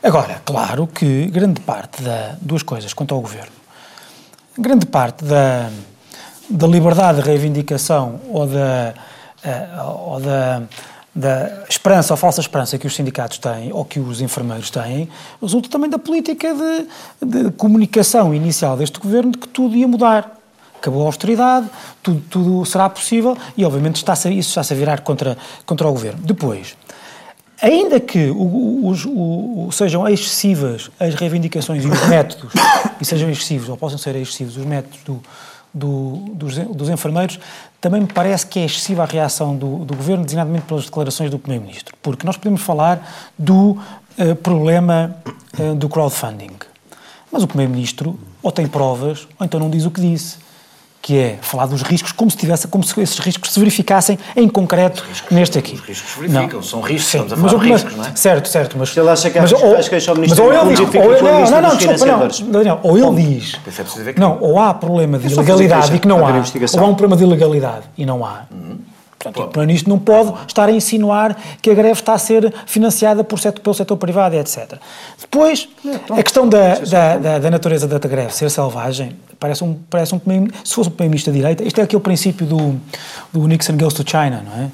[0.01, 2.35] Agora, claro que grande parte da.
[2.41, 3.51] duas coisas quanto ao governo.
[4.57, 5.69] Grande parte da,
[6.49, 8.93] da liberdade de reivindicação ou da,
[9.43, 10.63] uh, ou da,
[11.13, 15.09] da esperança ou falsa esperança que os sindicatos têm ou que os enfermeiros têm
[15.41, 16.87] resulta também da política de,
[17.25, 20.39] de comunicação inicial deste governo de que tudo ia mudar
[20.79, 21.69] acabou a austeridade,
[22.01, 26.21] tudo, tudo será possível e, obviamente, está isso está-se a virar contra, contra o governo.
[26.23, 26.75] Depois,
[27.61, 32.53] ainda que os, o, sejam excessivas as reivindicações e os métodos,
[32.99, 35.21] e sejam excessivos, ou possam ser excessivos os métodos do,
[35.73, 37.39] do, dos, dos, enfermeiros,
[37.79, 41.39] também me parece que é excessiva a reação do, do Governo, designadamente pelas declarações do
[41.39, 41.95] Primeiro-Ministro.
[42.01, 43.71] Porque nós podemos falar do
[44.17, 45.15] uh, problema
[45.57, 46.51] uh, do crowdfunding.
[47.31, 50.48] Mas o Primeiro-Ministro ou tem provas, ou então não diz o que disse
[51.01, 54.47] que é falar dos riscos como se tivesse, como se esses riscos se verificassem em
[54.47, 55.75] concreto neste aqui.
[55.75, 56.63] Os riscos verificam, não.
[56.63, 58.15] são riscos, Sim, estamos a falar mas, de riscos, não é?
[58.15, 58.89] Certo, certo, mas...
[58.89, 61.61] Se ele acha que mas, ou, mas, mas ou ele diz, ou ele, não, não,
[61.61, 63.59] não, desculpa, não, Daniel, ou ele diz,
[64.17, 67.23] não, ou há problema de ilegalidade e que não há, ou há um problema de
[67.23, 68.79] ilegalidade e não há, uhum.
[69.19, 73.21] Portanto, o Primeiro-Ministro não pode estar a insinuar que a greve está a ser financiada
[73.21, 74.75] por setor, pelo setor privado, etc.
[75.19, 75.67] Depois,
[76.09, 80.19] a questão da, da, da, da natureza da greve ser selvagem, parece um, parece um
[80.63, 82.75] se fosse um primeiro-ministro da direita, isto é aquele princípio do,
[83.31, 84.69] do Nixon goes to China, não é?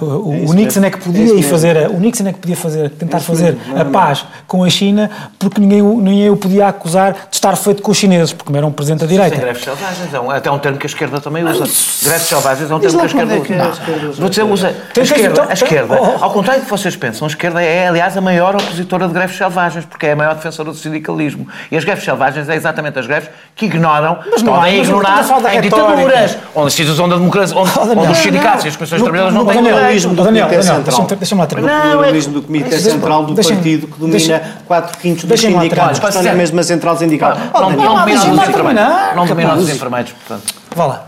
[0.00, 2.56] O, o, é o, Nixon é que podia é fazer, o Nixon é que podia
[2.56, 3.80] fazer, tentar é fazer mesmo.
[3.80, 7.90] a paz com a China, porque ninguém, ninguém o podia acusar de estar feito com
[7.90, 9.36] os chineses, porque era um presidente da direita.
[9.36, 11.64] Sem greves selvagens, é um, até um termo que a esquerda também usa.
[12.04, 13.54] Greves selvagens é um termo que a esquerda usa.
[13.54, 14.76] Não, vou dizer, usa.
[14.96, 16.24] A esquerda, a esquerda oh, oh.
[16.24, 19.36] ao contrário do que vocês pensam, a esquerda é, aliás, a maior opositora de greves
[19.36, 21.48] selvagens, porque é a maior defensora do sindicalismo.
[21.70, 23.93] E as greves selvagens é exatamente as greves que ignoram,
[24.30, 28.64] mas não podem ignorar em ditaduras, onde se onde a democracia, onde, onde os sindicatos
[28.64, 30.14] e as comissões de trabalhadores não têm direito.
[30.14, 31.06] Daniel, Comitê Daniel, Central.
[31.18, 31.84] Deixa-me lá terminar.
[31.84, 36.22] No pluralismo do Comitê Central do partido que domina 4 quintos dos sindicatos que estão
[36.22, 37.36] na mesma central sindical.
[37.52, 38.82] Não dominam os enfermeiros.
[39.16, 40.54] Não dominam os enfermeiros, portanto.
[40.74, 41.06] Vá lá.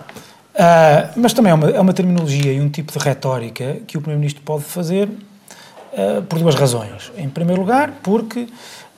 [0.57, 4.01] Uh, mas também é uma, é uma terminologia e um tipo de retórica que o
[4.01, 7.13] Primeiro-Ministro pode fazer uh, por duas razões.
[7.19, 8.47] Em primeiro lugar, porque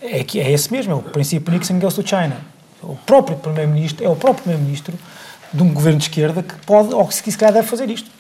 [0.01, 2.37] é, que é esse mesmo, é o princípio Nixon goes to China.
[2.83, 4.99] O próprio Primeiro-Ministro, é o próprio Primeiro-Ministro
[5.53, 8.11] de um governo de esquerda que pode, ou que se calhar deve fazer isto.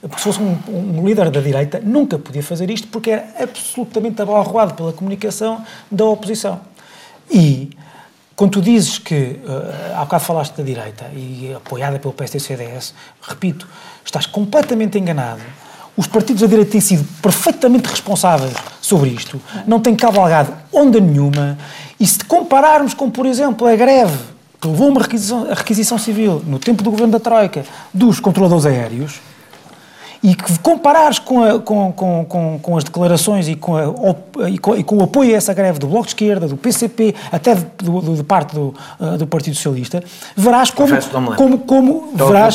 [0.00, 4.22] Porque se fosse um, um, líder da direita, nunca podia fazer isto porque era absolutamente
[4.22, 6.60] abalroado pela comunicação da oposição.
[7.28, 7.70] E
[8.36, 12.40] quando tu dizes que, uh, há bocado falaste da direita e apoiada pelo PSD e
[12.40, 13.66] CDS, repito,
[14.04, 15.42] estás completamente enganado.
[15.96, 21.58] Os partidos da direita têm sido perfeitamente responsáveis sobre isto, não têm cavalgado onda nenhuma,
[22.00, 24.18] e se compararmos com, por exemplo, a greve
[24.60, 28.66] que levou uma requisição, a requisição civil no tempo do governo da Troika dos controladores
[28.66, 29.20] aéreos,
[30.22, 33.84] e que comparares com, a, com, com, com, as declarações e com, a,
[34.48, 37.54] e, e com, o apoio a essa greve do Bloco de Esquerda, do PCP, até
[37.54, 40.02] de, de, de parte do, uh, do Partido Socialista,
[40.36, 40.92] verás como,
[41.36, 42.54] como, como então, verás,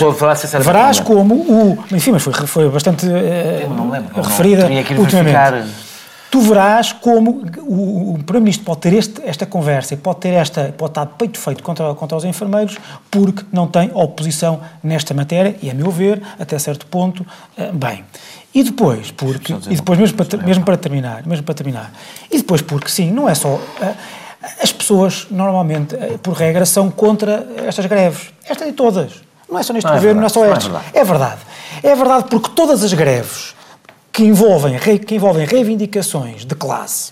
[0.61, 5.92] verás como o, enfim, mas foi, foi bastante uh, referida ultimamente
[6.33, 10.73] tu verás como o, o Primeiro-Ministro pode ter este, esta conversa e pode ter esta,
[10.75, 12.79] pode estar peito feito contra, contra os enfermeiros
[13.11, 17.23] porque não tem oposição nesta matéria e, a meu ver, até certo ponto,
[17.55, 18.03] eh, bem.
[18.51, 21.93] E depois, porque, e depois mesmo para, mesmo para terminar, mesmo para terminar,
[22.31, 23.59] e depois porque, sim, não é só...
[23.79, 23.93] Eh,
[24.59, 28.33] as pessoas, normalmente, eh, por regra, são contra estas greves.
[28.43, 29.21] Estas e todas.
[29.47, 30.73] Não é só neste não é governo, é não é só estas.
[30.95, 31.41] É, é verdade.
[31.83, 33.53] É verdade porque todas as greves
[34.13, 37.11] que envolvem, que envolvem reivindicações de classe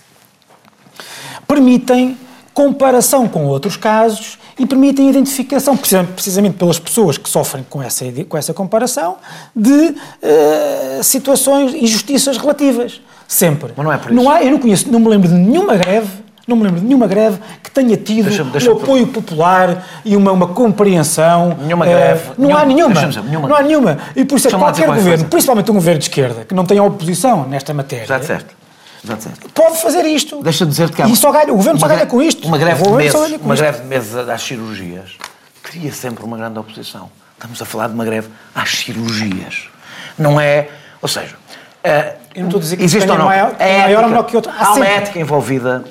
[1.46, 2.16] permitem
[2.54, 8.36] comparação com outros casos e permitem identificação, precisamente pelas pessoas que sofrem com essa, com
[8.36, 9.16] essa comparação,
[9.54, 13.00] de uh, situações, injustiças relativas.
[13.26, 13.72] Sempre.
[13.76, 14.22] Mas não é por isso.
[14.22, 16.08] Não há, eu não conheço, não me lembro de nenhuma greve
[16.54, 19.84] não me lembro de nenhuma greve que tenha tido deixa -me, deixa um apoio popular
[20.04, 21.56] e uma, uma compreensão.
[21.60, 22.30] Nenhuma greve.
[22.30, 23.48] Uh, não nenhuma, há nenhuma, dizer, nenhuma.
[23.48, 23.98] Não há nenhuma.
[24.14, 26.82] E por isso é que qualquer governo, principalmente um governo de esquerda, que não tenha
[26.82, 28.06] oposição nesta matéria.
[28.06, 28.54] Já certo.
[29.04, 29.16] Já.
[29.52, 30.42] Pode fazer isto.
[30.42, 31.08] Deixa de dizer que há.
[31.08, 32.46] E só ganha, o governo só ganha com isto.
[32.46, 35.16] Uma greve de meses, uma greve de meses às cirurgias
[35.62, 37.10] cria sempre uma grande oposição.
[37.34, 39.68] Estamos a falar de uma greve às cirurgias.
[40.18, 40.68] Não é.
[41.00, 41.34] Ou seja.
[41.84, 43.26] Uh, eu não estou a dizer que existe ou não.
[43.26, 44.52] Maior, é maior ou menor que outra.
[44.52, 45.84] Há, há uma ética envolvida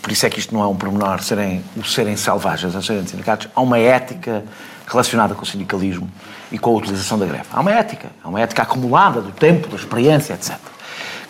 [0.00, 3.06] por isso é que isto não é um pormenor, serem, o serem selvagens, a serem
[3.06, 4.44] sindicatos, há uma ética
[4.86, 6.10] relacionada com o sindicalismo
[6.50, 7.44] e com a utilização da greve.
[7.52, 10.56] Há uma ética, há uma ética acumulada do tempo, da experiência, etc.,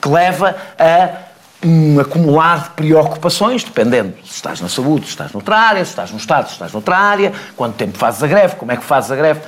[0.00, 1.32] que leva a
[1.64, 6.10] um acumular de preocupações, dependendo se estás na saúde, se estás noutra área, se estás
[6.10, 9.12] no Estado, se estás noutra área, quanto tempo fazes a greve, como é que fazes
[9.12, 9.40] a greve.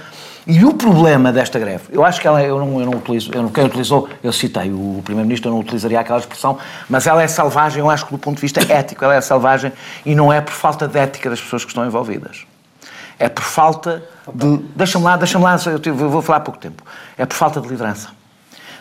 [0.46, 3.48] E o problema desta greve, eu acho que ela, eu não, eu não utilizo, eu
[3.48, 7.78] quem utilizou, eu citei o Primeiro-Ministro, eu não utilizaria aquela expressão, mas ela é selvagem,
[7.78, 9.72] eu acho que do ponto de vista ético ela é selvagem
[10.04, 12.44] e não é por falta de ética das pessoas que estão envolvidas.
[13.18, 14.02] É por falta
[14.34, 14.58] de.
[14.76, 16.82] Deixa-me lá, deixa-me lá, eu vou falar há pouco tempo.
[17.16, 18.10] É por falta de liderança.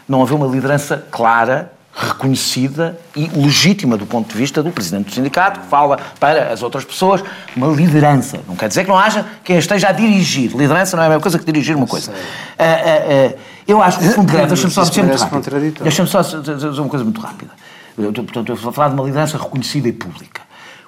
[0.10, 5.14] Não havia uma liderança clara reconhecida e legítima do ponto de vista do presidente do
[5.14, 7.24] sindicato, que fala para as outras pessoas,
[7.56, 8.40] uma liderança.
[8.48, 10.52] Não quer dizer que não haja quem esteja a dirigir.
[10.56, 12.12] Liderança não é a mesma coisa que dirigir uma coisa.
[12.12, 15.84] Uh, uh, uh, eu acho que o fundo de greve, deixa-me só dizer muito rápido.
[15.84, 17.52] Deixa-me só dizer uma coisa muito rápida.
[17.98, 20.42] Eu, portanto, eu vou falar de uma liderança reconhecida e pública.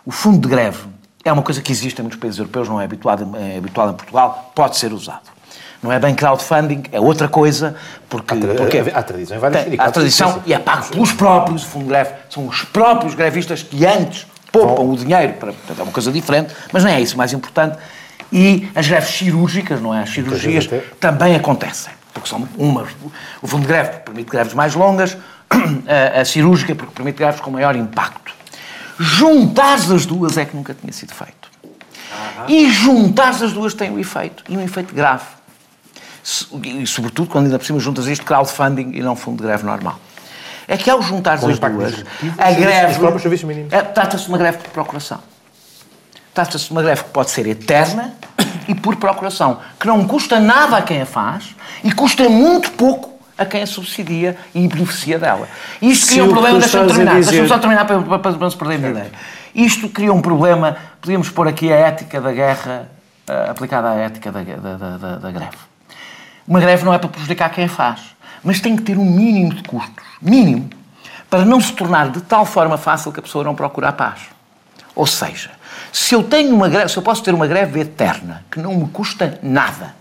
[0.04, 0.80] O fundo de greve
[1.24, 3.94] é uma coisa que existe em muitos países europeus, não é habitual, é habitual em
[3.94, 5.35] Portugal, pode ser usado.
[5.86, 7.76] Não é bem crowdfunding, é outra coisa,
[8.10, 8.34] porque...
[8.34, 11.62] Há, tra porque há tradição em vários tem, Há tradição e é pago pelos próprios,
[11.62, 14.94] o fundo greve, são os próprios grevistas que antes poupam Bom.
[14.94, 17.78] o dinheiro, para, portanto é uma coisa diferente, mas não é isso mais importante.
[18.34, 20.02] E as greves cirúrgicas, não é?
[20.02, 20.68] As cirurgias
[21.00, 22.88] também acontecem, porque são uma...
[23.40, 25.16] O fundo de greve permite greves mais longas,
[26.18, 28.34] a, a cirúrgica porque permite greves com maior impacto.
[29.00, 31.46] Juntar as duas é que nunca tinha sido feito.
[32.48, 35.26] E juntar as duas tem um efeito, e um efeito grave
[36.64, 40.00] e sobretudo quando ainda por cima juntas isto crowdfunding e não fundo de greve normal.
[40.68, 42.04] É que ao juntar as duas, a greve.
[43.72, 45.20] É, Trata-se de uma greve por procuração.
[46.34, 48.16] Trata-se de uma greve que pode ser eterna
[48.68, 53.14] e por procuração, que não custa nada a quem a faz e custa muito pouco
[53.38, 55.48] a quem a subsidia e beneficia dela.
[55.82, 57.32] Isto cria um problema, deixa-me terminar, dizer...
[57.32, 59.12] deixa só terminar para, para, para não se perder a ideia.
[59.54, 62.90] Isto cria um problema, podíamos pôr aqui a ética da guerra
[63.30, 65.75] uh, aplicada à ética da, da, da, da greve.
[66.48, 68.02] Uma greve não é para prejudicar quem faz,
[68.44, 70.70] mas tem que ter um mínimo de custos, mínimo,
[71.30, 74.22] para não se tornar de tal forma fácil que a pessoa não procure a paz.
[74.96, 75.52] Ou seja,
[75.92, 78.88] se eu tenho uma greve, se eu posso ter uma greve eterna que não me
[78.88, 79.96] custa nada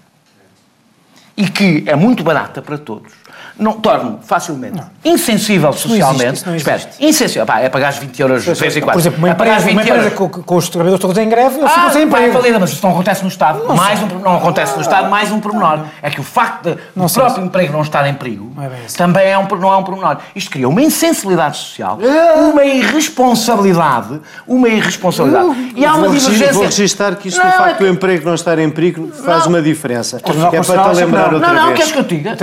[1.36, 3.12] e que é muito barata para todos,
[3.58, 4.90] não torno facilmente não.
[5.04, 6.34] insensível socialmente.
[6.34, 7.46] Isso não existe, não insensível.
[7.46, 8.92] Pá, é pagar 20 euros de vez em quando.
[8.92, 11.70] Por exemplo, uma é empresa, uma empresa com, com, os trabalhadores todos em greve, eles
[11.70, 12.32] ah, ficam sem emprego.
[12.32, 13.64] Valida, mas isso não acontece no Estado.
[13.64, 15.80] Não, mais um, não acontece no Estado, mais um pormenor.
[16.02, 19.38] É que o facto de o próprio emprego não estar em perigo é também é
[19.38, 20.18] um, não é um pormenor.
[20.34, 22.32] Isto cria uma insensibilidade social, é.
[22.34, 25.72] uma irresponsabilidade, uma irresponsabilidade.
[25.76, 26.52] e há uma divergência.
[26.52, 29.46] Vou registrar que isto, não, o facto é do emprego não estar em perigo, faz
[29.46, 30.16] uma diferença.
[30.16, 31.60] É para te lembrar outra vez.
[31.60, 32.36] Não, não, queres que eu diga?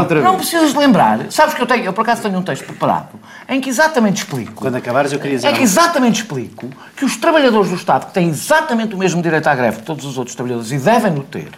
[0.35, 1.31] precisas lembrar.
[1.31, 4.53] Sabes que eu tenho, eu por acaso tenho um texto preparado em que exatamente explico.
[4.53, 5.47] Quando acabares, eu queria dizer.
[5.47, 9.47] É que exatamente explico que os trabalhadores do Estado, que têm exatamente o mesmo direito
[9.47, 11.49] à greve que todos os outros trabalhadores e devem o ter,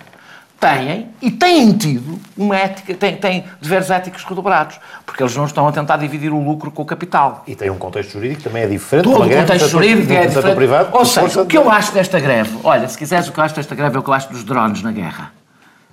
[0.60, 5.68] têm e têm tido uma ética, têm, têm deveres éticos redobrados, porque eles não estão
[5.68, 7.44] a tentar dividir o lucro com o capital.
[7.46, 9.04] E tem um contexto jurídico que também é diferente.
[9.04, 10.56] Todo o contexto jurídico é diferente.
[10.56, 13.44] Privado, Ou seja, o que eu acho desta greve, olha, se quiseres o que eu
[13.44, 15.32] acho desta greve é o que eu acho dos drones na guerra.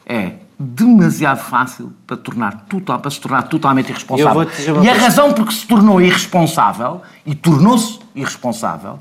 [0.06, 0.32] É
[0.62, 4.46] demasiado fácil para, tornar total, para se tornar totalmente irresponsável.
[4.82, 8.98] E a razão por que se tornou irresponsável, e tornou-se irresponsável,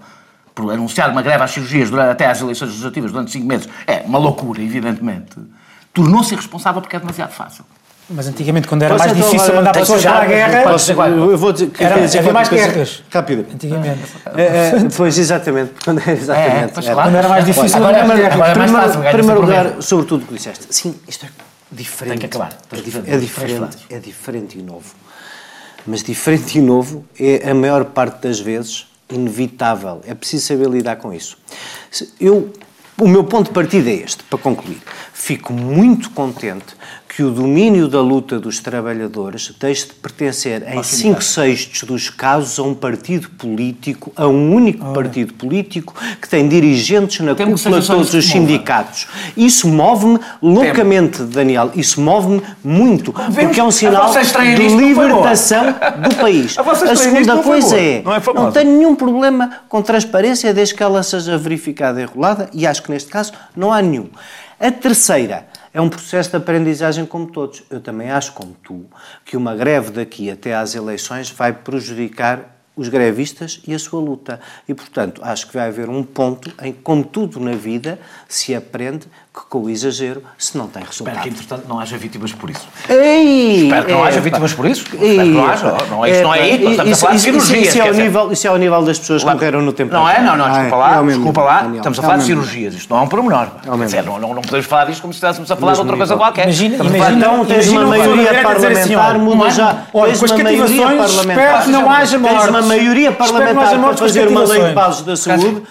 [0.55, 4.03] por anunciar uma greve às cirurgias durante, até às eleições legislativas durante cinco meses, é
[4.05, 5.35] uma loucura, evidentemente,
[5.93, 7.65] tornou-se irresponsável porque é demasiado fácil.
[8.09, 11.51] Mas antigamente, quando era mais difícil agora, mandar pessoas para a guerra, posso, eu vou
[11.51, 13.03] dizer, era, dizer havia mais guerras.
[13.11, 13.45] Rápido.
[13.53, 13.99] Antigamente.
[14.35, 15.73] É, é, pois, exatamente.
[15.83, 16.89] Quando era, exatamente.
[16.89, 19.07] É, quando era mais difícil, agora, agora, agora é mais fácil.
[19.07, 20.65] Em primeiro lugar, sobretudo o que disseste.
[20.71, 22.19] Sim, isto é diferente.
[22.19, 22.57] Tem que acabar.
[22.71, 24.93] É, é diferente, é diferente e novo.
[25.85, 30.01] Mas diferente e novo é, a maior parte das vezes, inevitável.
[30.05, 31.37] É preciso saber lidar com isso.
[32.19, 32.53] Eu,
[32.97, 34.81] o meu ponto de partida é este, para concluir.
[35.13, 36.75] Fico muito contente
[37.09, 42.59] que o domínio da luta dos trabalhadores deixe de pertencer em 5 sextos dos casos
[42.59, 44.93] a um partido político, a um único Ora.
[44.93, 49.07] partido político que tem dirigentes na Temos cúpula de todos os sindicatos.
[49.35, 55.65] Isso move-me loucamente, Daniel, isso move-me muito, porque é um sinal de libertação
[56.07, 56.55] do país.
[56.59, 60.83] A, a segunda coisa é, não, é não tenho nenhum problema com transparência desde que
[60.83, 64.09] ela seja verificada e rolada, e acho que neste caso não há nenhum.
[64.59, 67.63] A terceira, é um processo de aprendizagem como todos.
[67.69, 68.85] Eu também acho, como tu,
[69.25, 74.39] que uma greve daqui até às eleições vai prejudicar os grevistas e a sua luta.
[74.67, 78.55] E, portanto, acho que vai haver um ponto em que, como tudo na vida, se
[78.55, 79.05] aprende
[79.39, 81.15] que com o exagero se não tem resultado.
[81.15, 82.67] Espero que, entretanto, não haja vítimas por isso.
[82.89, 84.85] Ei, Espero que não haja vítimas por isso.
[84.99, 85.77] Ei, Espero que não haja.
[85.89, 86.71] Não, isto não é aí.
[86.71, 87.67] Estamos isso, a falar de cirurgias.
[87.67, 89.93] Isso, é ao nível, isso é ao nível das pessoas que morreram no tempo.
[89.93, 90.21] Não é?
[90.21, 90.49] Não, não.
[90.49, 91.01] Desculpa lá.
[91.01, 91.71] Desculpa lá.
[91.75, 92.73] Estamos a falar de cirurgias.
[92.73, 93.47] Isto não é um pormenor.
[93.65, 96.43] Não, não, não podemos falar disto como se estivéssemos a falar de outra coisa qualquer.
[96.43, 96.77] Imagina,
[97.15, 99.83] então tens uma maioria parlamentar, muda já.
[99.93, 102.39] Olha, com as cativações, espero que não haja mortes.
[102.39, 105.63] Tens uma maioria parlamentar para fazer uma lei de bases da saúde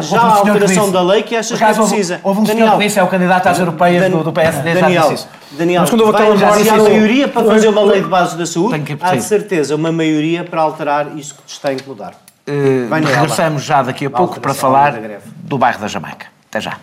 [0.00, 2.20] já a alteração da lei que achas que é precisa.
[2.22, 5.14] Houve um Daniel, senhor que disse, é o candidato às europeias do, do PSD, Daniel,
[5.52, 8.46] Daniel, mas quando houve aquela já a maioria para fazer uma lei de base da
[8.46, 12.14] saúde, há de certeza uma maioria para alterar isso que tem que mudar.
[12.48, 14.98] Uh, regressamos já daqui a pouco para falar
[15.44, 16.26] do bairro da Jamaica.
[16.48, 16.78] Até já.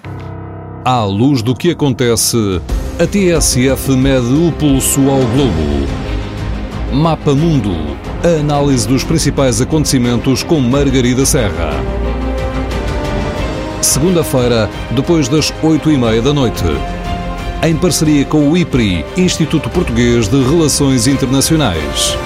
[0.83, 2.61] À luz do que acontece,
[2.99, 5.87] a TSF mede o pulso ao globo.
[6.93, 7.97] Mapa Mundo.
[8.23, 12.04] A análise dos principais acontecimentos com Margarida Serra
[13.81, 16.63] segunda-feira, depois das oito e meia da noite.
[17.63, 22.17] Em parceria com o IPRI, Instituto Português de Relações Internacionais.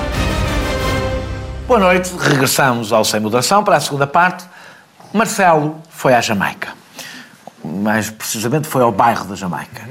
[1.68, 4.46] Boa noite, regressamos ao Sem Moderação para a segunda parte.
[5.14, 6.80] Marcelo foi à Jamaica
[7.64, 9.88] mais precisamente foi ao bairro da Jamaica.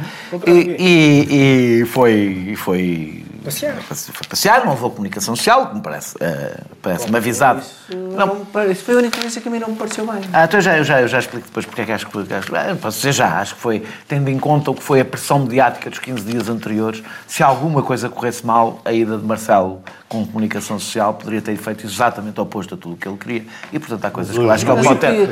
[0.46, 3.76] E, e, e, foi, foi passear.
[4.12, 7.60] Foi passear, não houve comunicação social, que me parece, uh, parece-me avisado.
[7.60, 10.20] Isso, não, não, isso foi a única coisa que a mim não me pareceu bem.
[10.32, 12.26] Ah, então já, eu, já, eu já explico depois porque é que acho que foi.
[12.30, 15.40] Ah, posso dizer já, acho que foi, tendo em conta o que foi a pressão
[15.40, 20.24] mediática dos 15 dias anteriores, se alguma coisa corresse mal, a ida de Marcelo com
[20.26, 23.44] comunicação social poderia ter feito exatamente o oposto a tudo o que ele queria.
[23.72, 25.28] E, portanto, há coisas que eu acho que ele pode ter.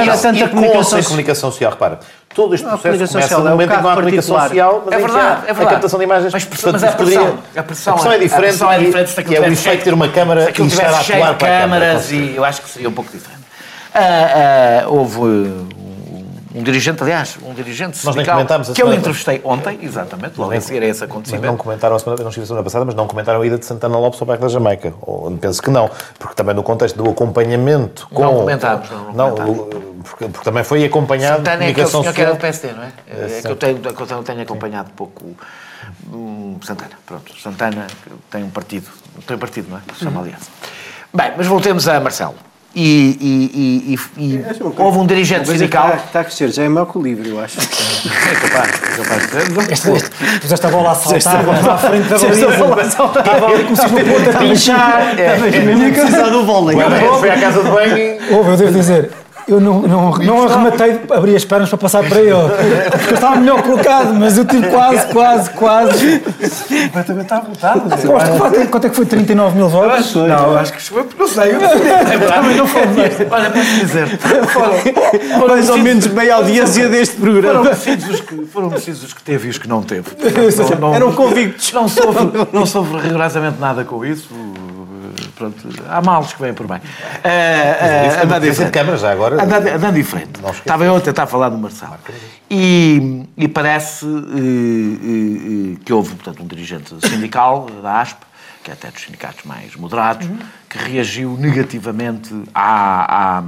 [0.00, 2.00] Era tanta comunicação, comunicação social, repara.
[2.32, 5.42] Todo este processo começa no momento em que não há comunicação social, mas é verdade,
[5.42, 5.62] é verdade.
[5.62, 6.32] a captação de imagens.
[6.32, 8.34] Mas, portanto, mas a, pressão, a, pressão, a pressão é diferente.
[8.34, 11.00] A pressão é diferente se é o efeito de ter uma câmara e estar a
[11.00, 12.02] atuar para a câmara.
[12.08, 13.40] e eu acho que seria um pouco diferente.
[13.92, 15.18] Uh, uh, houve
[16.54, 20.86] um dirigente, aliás, um dirigente sindical que eu entrevistei ontem, exatamente, logo a seguir a
[20.86, 21.42] esse acontecimento.
[21.42, 23.58] Mas não comentaram a semana, não estive a semana passada, mas não comentaram a ida
[23.58, 24.94] de Santana Lopes ao bairro da Jamaica.
[25.00, 28.22] Ou, penso que não, porque também no contexto do acompanhamento com...
[28.22, 31.38] Não comentámos, não, não, não porque, porque, também foi acompanhado...
[31.38, 32.92] Santana é aquele senhor que era do PSD, não é?
[33.08, 35.36] É, é que eu tenho, que eu tenho acompanhado pouco...
[36.12, 37.32] Um, Santana, pronto.
[37.40, 37.86] Santana
[38.30, 38.88] tem um partido,
[39.26, 39.80] tem um partido, não é?
[39.94, 40.42] Se chama, aliás.
[41.12, 42.34] Bem, mas voltemos a Marcelo.
[42.74, 45.88] e, e, e, e é houve um dirigente sindical.
[45.88, 47.58] Está, está a crescer, já é maior que o livro, eu acho.
[47.58, 49.70] é capaz, é capaz.
[49.70, 52.46] Esta, esta, esta bola a saltar, à frente da baliza.
[52.86, 55.14] Estava ali com o seu ponto a pinchar.
[55.16, 56.76] Mesmo a precisar do vôlei.
[57.18, 58.36] Foi à casa de banho.
[58.36, 59.10] Houve, eu devo dizer,
[59.50, 62.34] eu não, não, não arrematei de abrir as pernas para passar para ele.
[62.90, 66.22] Porque eu estava melhor colocado, mas eu tive quase, quase, quase.
[66.94, 67.82] Mas também está votado.
[68.70, 69.06] Quanto é que foi?
[69.06, 70.14] 39 mil votos?
[70.14, 71.50] Não, acho que foi, não sei.
[72.30, 72.82] Também não foi.
[73.30, 74.18] Olha, posso dizer.
[75.32, 77.64] Foram, mais ou menos meia audiência deste programa.
[77.64, 80.08] Foram precisos os que, foram precisos os que teve e os que não teve.
[80.80, 81.72] Não, Eram convictos.
[81.72, 84.28] Não sofro, não sofro rigorosamente nada com isso
[85.40, 86.78] pronto, há males que vêm por bem.
[86.78, 88.70] Uh, uh, andando em frente.
[88.70, 89.42] Câmara já agora.
[89.42, 90.40] Andando, em frente.
[90.52, 91.96] Estava eu a tentar falar do Marcelo.
[92.50, 98.18] E, e parece uh, que houve, portanto, um dirigente sindical da ASP,
[98.62, 100.38] que é até dos sindicatos mais moderados, uhum.
[100.68, 103.44] que reagiu negativamente à, à,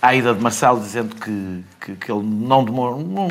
[0.00, 3.02] à, ida de Marcelo, dizendo que, que, que ele não demorou.
[3.02, 3.28] Não,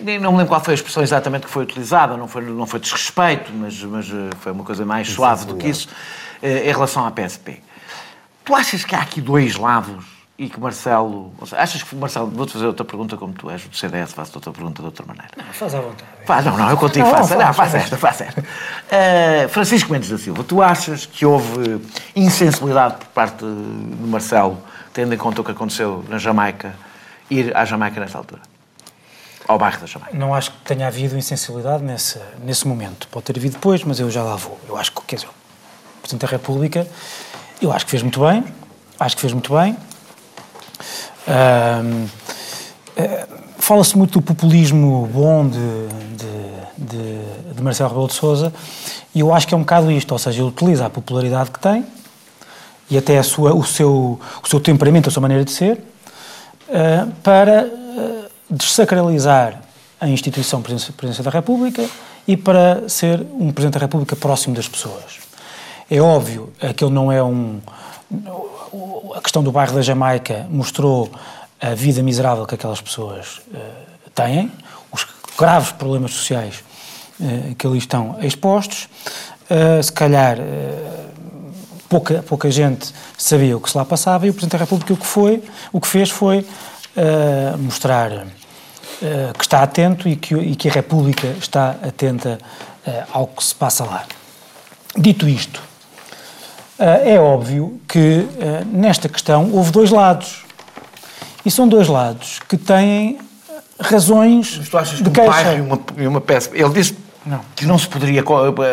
[0.00, 2.66] nem não me lembro qual foi a expressão exatamente que foi utilizada, não foi, não
[2.66, 5.88] foi desrespeito, mas, mas eh, foi uma coisa mais suave do que isso,
[6.42, 7.60] eh, em relação à PSP.
[8.44, 10.04] Tu achas que há aqui dois lados
[10.38, 11.32] e que Marcelo.
[11.40, 12.26] Seja, achas que Marcelo.
[12.28, 15.30] Vou-te fazer outra pergunta, como tu és do CDS, faço outra pergunta de outra maneira.
[15.36, 16.10] Não, faz à vontade.
[16.26, 17.34] Faz, não, não, eu contigo não, faço.
[17.34, 18.40] Não, não, faz, esta, faz esta.
[18.40, 21.80] Uh, Francisco Mendes da Silva, tu achas que houve
[22.16, 24.58] insensibilidade por parte de Marcelo,
[24.92, 26.74] tendo em conta o que aconteceu na Jamaica,
[27.30, 28.51] ir à Jamaica nesta altura?
[29.46, 30.16] Ao bairro da Jamaica?
[30.16, 33.08] Não acho que tenha havido insensibilidade nesse, nesse momento.
[33.08, 34.58] Pode ter havido depois, mas eu já lá vou.
[34.68, 36.86] Eu acho que, quer dizer, o Presidente da República,
[37.60, 38.44] eu acho que fez muito bem,
[38.98, 39.76] acho que fez muito bem.
[41.26, 42.08] Uh,
[43.62, 45.58] Fala-se muito do populismo bom de,
[46.16, 48.52] de, de, de Marcelo Rebelo de Sousa
[49.14, 51.60] e eu acho que é um bocado isto, ou seja, ele utiliza a popularidade que
[51.60, 51.86] tem
[52.90, 55.78] e até sua, o, seu, o seu temperamento, a sua maneira de ser,
[56.68, 57.70] uh, para
[58.52, 59.60] desacralizar
[60.00, 61.88] a instituição Presidência da República
[62.26, 65.20] e para ser um Presidente da República próximo das pessoas.
[65.90, 67.60] É óbvio que ele não é um.
[69.14, 71.10] A questão do bairro da Jamaica mostrou
[71.60, 74.50] a vida miserável que aquelas pessoas uh, têm,
[74.90, 75.06] os
[75.38, 76.64] graves problemas sociais
[77.20, 78.88] uh, que ali estão expostos.
[79.48, 80.38] Uh, se calhar
[81.88, 84.96] pouca, pouca gente sabia o que se lá passava e o Presidente da República o
[84.96, 86.44] que, foi, o que fez foi
[87.58, 88.26] mostrar
[89.00, 92.38] eh, que está atento e que, e que, a República está atenta
[92.86, 94.04] uh, ao que se passa lá.
[94.96, 95.58] Dito isto,
[96.78, 98.26] uh, é óbvio que
[98.66, 100.44] nesta questão houve dois lados.
[101.44, 103.18] E são dois lados que têm
[103.80, 106.50] razões Mas tu achas de que um pai e uma, uma peça...
[106.54, 107.40] Ele disse não.
[107.56, 108.22] que não se poderia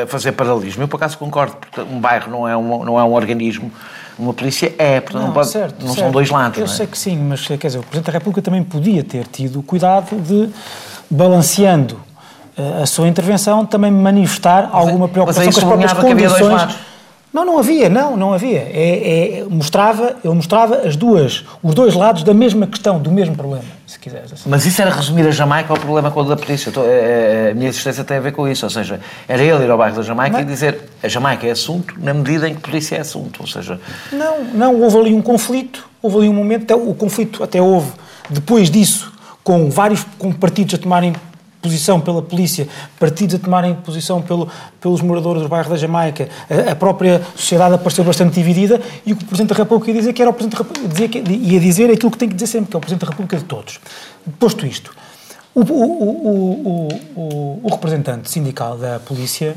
[0.08, 0.84] fazer paralelismo.
[0.84, 3.72] Eu, por acaso, concordo, porque um bairro não é um, não é um organismo
[4.20, 6.00] uma polícia é, portanto não, não, pode, certo, não certo.
[6.00, 6.58] são dois lados.
[6.60, 6.68] Eu é?
[6.68, 10.16] sei que sim, mas quer dizer, o Presidente da República também podia ter tido cuidado
[10.22, 10.50] de,
[11.10, 12.00] balanceando
[12.58, 16.89] uh, a sua intervenção, também manifestar mas, alguma preocupação mas com as próprias condições.
[17.32, 18.60] Não, não havia, não, não havia.
[18.60, 23.36] É, é, mostrava, ele mostrava as duas, os dois lados da mesma questão, do mesmo
[23.36, 24.34] problema, se quiseres.
[24.34, 24.50] Assim.
[24.50, 26.72] Mas isso era resumir a Jamaica ao problema com o da polícia.
[26.86, 28.66] É, a minha existência tem a ver com isso.
[28.66, 30.46] Ou seja, era ele ir ao bairro da Jamaica Mas...
[30.46, 33.42] e dizer a Jamaica é assunto na medida em que a polícia é assunto.
[33.42, 33.80] Ou seja...
[34.12, 37.92] Não, não, houve ali um conflito, houve ali um momento, até, o conflito até houve
[38.30, 39.12] depois disso,
[39.44, 41.14] com vários com partidos a tomarem
[41.62, 42.68] posição pela polícia,
[43.00, 47.76] partidos a tomarem posição pelo, pelos moradores do bairro da Jamaica, a, a, própria sociedade
[47.76, 50.34] apareceu bastante dividida e o que o Presidente da República ia dizer que era o
[50.34, 52.82] Presidente da dizia que, ia dizer aquilo que tem que dizer sempre, que é o
[52.82, 53.80] Presidente da República de todos.
[54.40, 54.96] Posto isto,
[55.54, 59.56] o, o, o, o representante sindical da polícia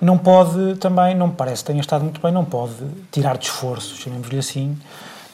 [0.00, 2.74] não pode também, não me parece que tenha estado muito bem, não pode
[3.10, 4.76] tirar de esforço, chamemos-lhe assim,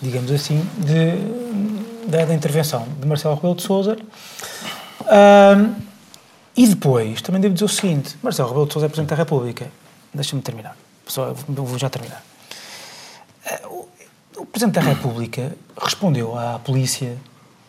[0.00, 3.96] digamos assim, de, da, da intervenção de Marcelo Rebelo de Sousa
[5.02, 5.74] um,
[6.56, 9.70] e depois, também devo dizer o seguinte: Marcelo Rebelo de Sousa é Presidente da República.
[10.12, 10.76] Deixa-me terminar.
[11.06, 12.22] Só, vou já terminar.
[13.44, 13.88] Uh,
[14.36, 17.16] o, o Presidente da República respondeu à polícia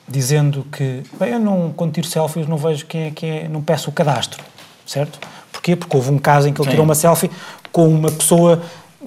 [0.07, 3.61] dizendo que, bem, eu não, quando tiro selfies, não vejo quem é que é, não
[3.61, 4.43] peço o cadastro,
[4.85, 5.19] certo?
[5.51, 5.75] Porquê?
[5.75, 6.71] Porque houve um caso em que ele Sim.
[6.71, 7.31] tirou uma selfie
[7.71, 8.61] com uma pessoa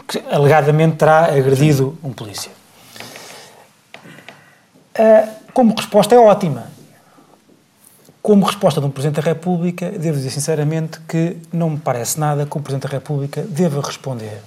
[0.09, 2.51] que alegadamente terá agredido um polícia.
[4.99, 6.76] Uh, como resposta é ótima.
[8.27, 12.45] Como resposta de um Presidente da República, devo dizer sinceramente que não me parece nada
[12.45, 14.43] que o Presidente da República deva responder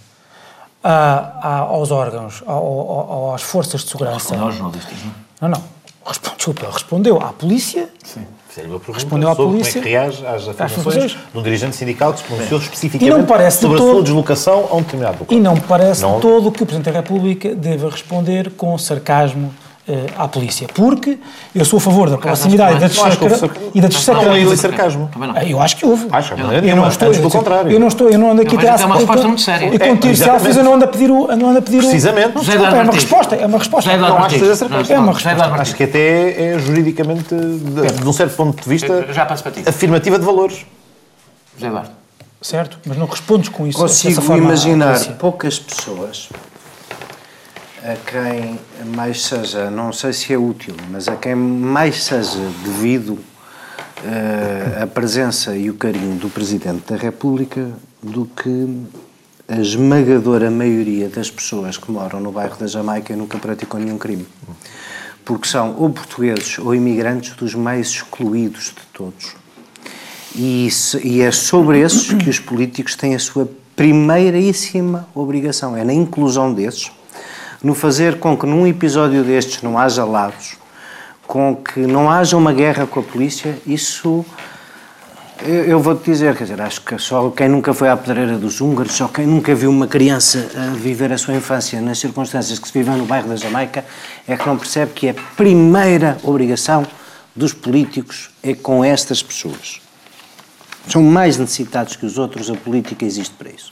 [0.84, 4.36] a, a, aos órgãos, a, às forças de segurança.
[4.36, 4.98] Não aos jornalistas,
[5.40, 5.50] não?
[5.50, 5.64] Não, não.
[6.36, 8.26] Desculpa, ele respondeu à polícia Sim.
[8.94, 9.82] respondeu à polícia.
[9.82, 13.78] Como é que reage às afirmações de um dirigente sindical que se pronunciou especificamente sobre
[13.78, 15.38] todo, a sua deslocação a um determinado local?
[15.38, 16.16] E não me parece não...
[16.16, 19.54] de todo que o Presidente da República deva responder com sarcasmo
[20.18, 20.68] à polícia.
[20.74, 21.18] Porque
[21.54, 23.50] eu sou a favor da proximidade e da descaracterização.
[23.74, 24.50] E da descaracterização.
[24.50, 25.10] Não, sarcasmo.
[25.48, 26.08] Eu acho que houve.
[26.12, 27.72] Acho, eu não estou, pelo contrário.
[27.72, 28.82] Eu não estou, eu não ando aqui atrás.
[28.82, 29.74] É uma resposta muito séria.
[29.74, 31.28] E com tiro selfies eu não ando a pedir o...
[31.36, 32.36] Não ando a pedir Precisamente.
[32.36, 33.98] Não, desculpa, é uma resposta, é uma resposta.
[33.98, 34.94] Não acho que seja sarcasmo.
[34.94, 35.46] É uma resposta.
[35.46, 39.06] Acho que até é juridicamente, de um certo ponto de vista,
[39.68, 40.66] afirmativa de valores.
[41.56, 41.92] José Eduardo.
[42.42, 43.78] Certo, mas não respondes com isso.
[43.78, 46.30] Consigo imaginar poucas pessoas
[47.84, 48.60] a quem
[48.94, 54.88] mais seja, não sei se é útil, mas a quem mais seja devido uh, a
[54.88, 57.70] presença e o carinho do Presidente da República
[58.04, 58.86] do que
[59.48, 63.98] a esmagadora maioria das pessoas que moram no bairro da Jamaica e nunca praticam nenhum
[63.98, 64.28] crime.
[65.24, 69.36] Porque são ou portugueses ou imigrantes dos mais excluídos de todos.
[70.36, 75.84] E, isso, e é sobre esses que os políticos têm a sua primeiríssima obrigação, é
[75.84, 76.92] na inclusão desses
[77.64, 80.58] no fazer com que num episódio destes não haja lados,
[81.28, 84.26] com que não haja uma guerra com a polícia, isso
[85.42, 88.60] eu, eu vou-te dizer, quer dizer, acho que só quem nunca foi à pedreira dos
[88.60, 92.68] húngaros, só quem nunca viu uma criança a viver a sua infância nas circunstâncias que
[92.68, 93.86] se vivem no bairro da Jamaica,
[94.28, 96.86] é que não percebe que a primeira obrigação
[97.34, 99.80] dos políticos é com estas pessoas.
[100.90, 103.72] São mais necessitados que os outros, a política existe para isso.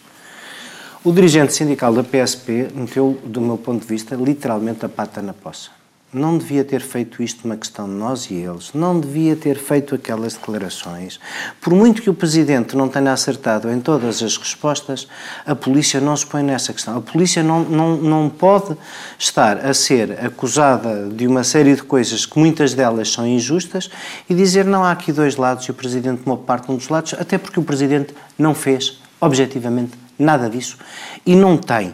[1.08, 5.32] O dirigente sindical da PSP meteu, do meu ponto de vista, literalmente a pata na
[5.32, 5.70] poça.
[6.12, 9.96] Não devia ter feito isto uma questão de nós e eles, não devia ter feito
[9.96, 11.18] aquelas declarações.
[11.62, 15.08] Por muito que o Presidente não tenha acertado em todas as respostas,
[15.46, 16.98] a polícia não se põe nessa questão.
[16.98, 18.76] A polícia não, não, não pode
[19.18, 23.90] estar a ser acusada de uma série de coisas que muitas delas são injustas
[24.30, 26.90] e dizer não há aqui dois lados e o Presidente tomou parte de um dos
[26.90, 30.78] lados, até porque o Presidente não fez, objetivamente, Nada disso.
[31.26, 31.94] E não tem,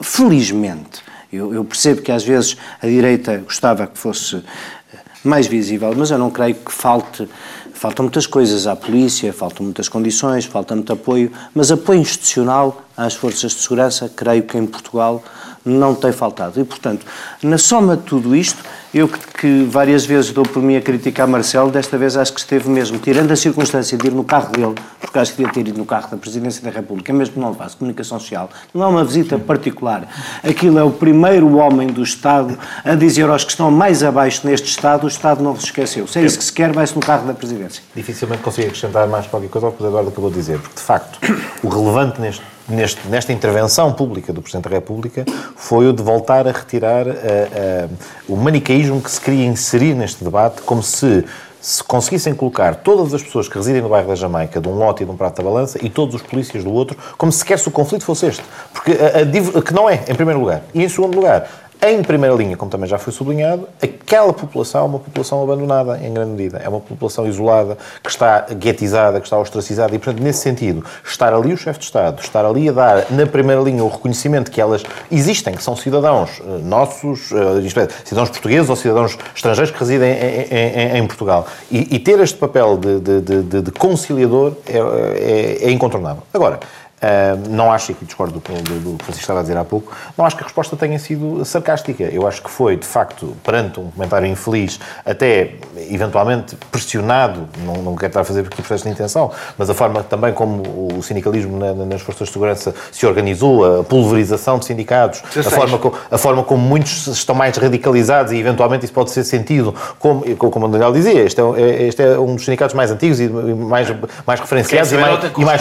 [0.00, 1.02] felizmente,
[1.32, 6.10] eu, eu, percebo que às vezes a direita gostava que fosse eh, mais visível, mas
[6.10, 7.28] eu não creio que falte.
[7.72, 13.14] Faltam muitas coisas à polícia, faltam muitas condições, falta muito apoio, mas apoio institucional às
[13.14, 15.22] forças de segurança, creio que em Portugal
[15.64, 16.60] não tem faltado.
[16.60, 17.06] E, portanto,
[17.42, 18.62] na soma de tudo isto,
[18.92, 22.38] eu que, que, várias vezes dou por mim a criticar Marcelo, desta vez acho que
[22.38, 25.68] esteve mesmo, tirando a circunstância de ir no carro dele, porque acho que devia ter
[25.68, 28.86] ido no carro da Presidência da República, mesmo que não faça comunicação social, não é
[28.86, 30.06] uma visita particular.
[30.44, 34.68] Aquilo é o primeiro homem do Estado a dizer aos que estão mais abaixo neste
[34.68, 36.06] Estado, o Estado não vos esqueceu.
[36.06, 37.82] Se é isso que se quer, vai-se no carro da Presidência.
[37.96, 40.82] Dificilmente consigo acrescentar mais qualquer coisa ao que o Eduardo acabou de dizer, porque de
[40.82, 41.18] facto
[41.62, 45.24] o relevante neste neste, nesta intervenção pública do Presidente da República
[45.56, 47.90] foi o de voltar a retirar uh, uh,
[48.28, 51.24] o manicaísmo que se queria inserir neste debate, como se
[51.64, 55.02] se conseguissem colocar todas as pessoas que residem no bairro da Jamaica de um lote
[55.02, 57.58] e de um prato da balança e todos os polícias do outro, como se sequer
[57.58, 58.44] se o conflito fosse este.
[58.70, 60.62] Porque a, a, que não é, em primeiro lugar.
[60.74, 61.48] E em segundo lugar,
[61.92, 66.12] em primeira linha, como também já foi sublinhado, aquela população é uma população abandonada, em
[66.12, 66.58] grande medida.
[66.58, 69.94] É uma população isolada, que está guetizada, que está ostracizada.
[69.94, 73.26] E, portanto, nesse sentido, estar ali o chefe de Estado, estar ali a dar, na
[73.26, 78.70] primeira linha, o reconhecimento que elas existem, que são cidadãos eh, nossos, é, cidadãos portugueses
[78.70, 81.46] ou cidadãos estrangeiros que residem em, em, em Portugal.
[81.70, 86.22] E, e, ter este papel de, de, de, de conciliador é, é, é incontornável.
[86.32, 86.60] Agora,
[87.04, 89.64] Uh, não acho, e aqui discordo do, do, do que Francisco estava a dizer há
[89.64, 92.04] pouco, não acho que a resposta tenha sido sarcástica.
[92.04, 95.56] Eu acho que foi, de facto, perante um comentário infeliz, até
[95.90, 100.02] eventualmente pressionado, não, não quero estar a fazer porque processo de intenção, mas a forma
[100.02, 105.22] também como o sindicalismo na, nas forças de segurança se organizou, a pulverização de sindicatos,
[105.36, 109.24] a forma, com, a forma como muitos estão mais radicalizados e eventualmente isso pode ser
[109.24, 112.90] sentido, como, como o Daniel dizia, este é, é, este é um dos sindicatos mais
[112.90, 113.88] antigos e mais,
[114.26, 115.60] mais referenciados e mais, e mais.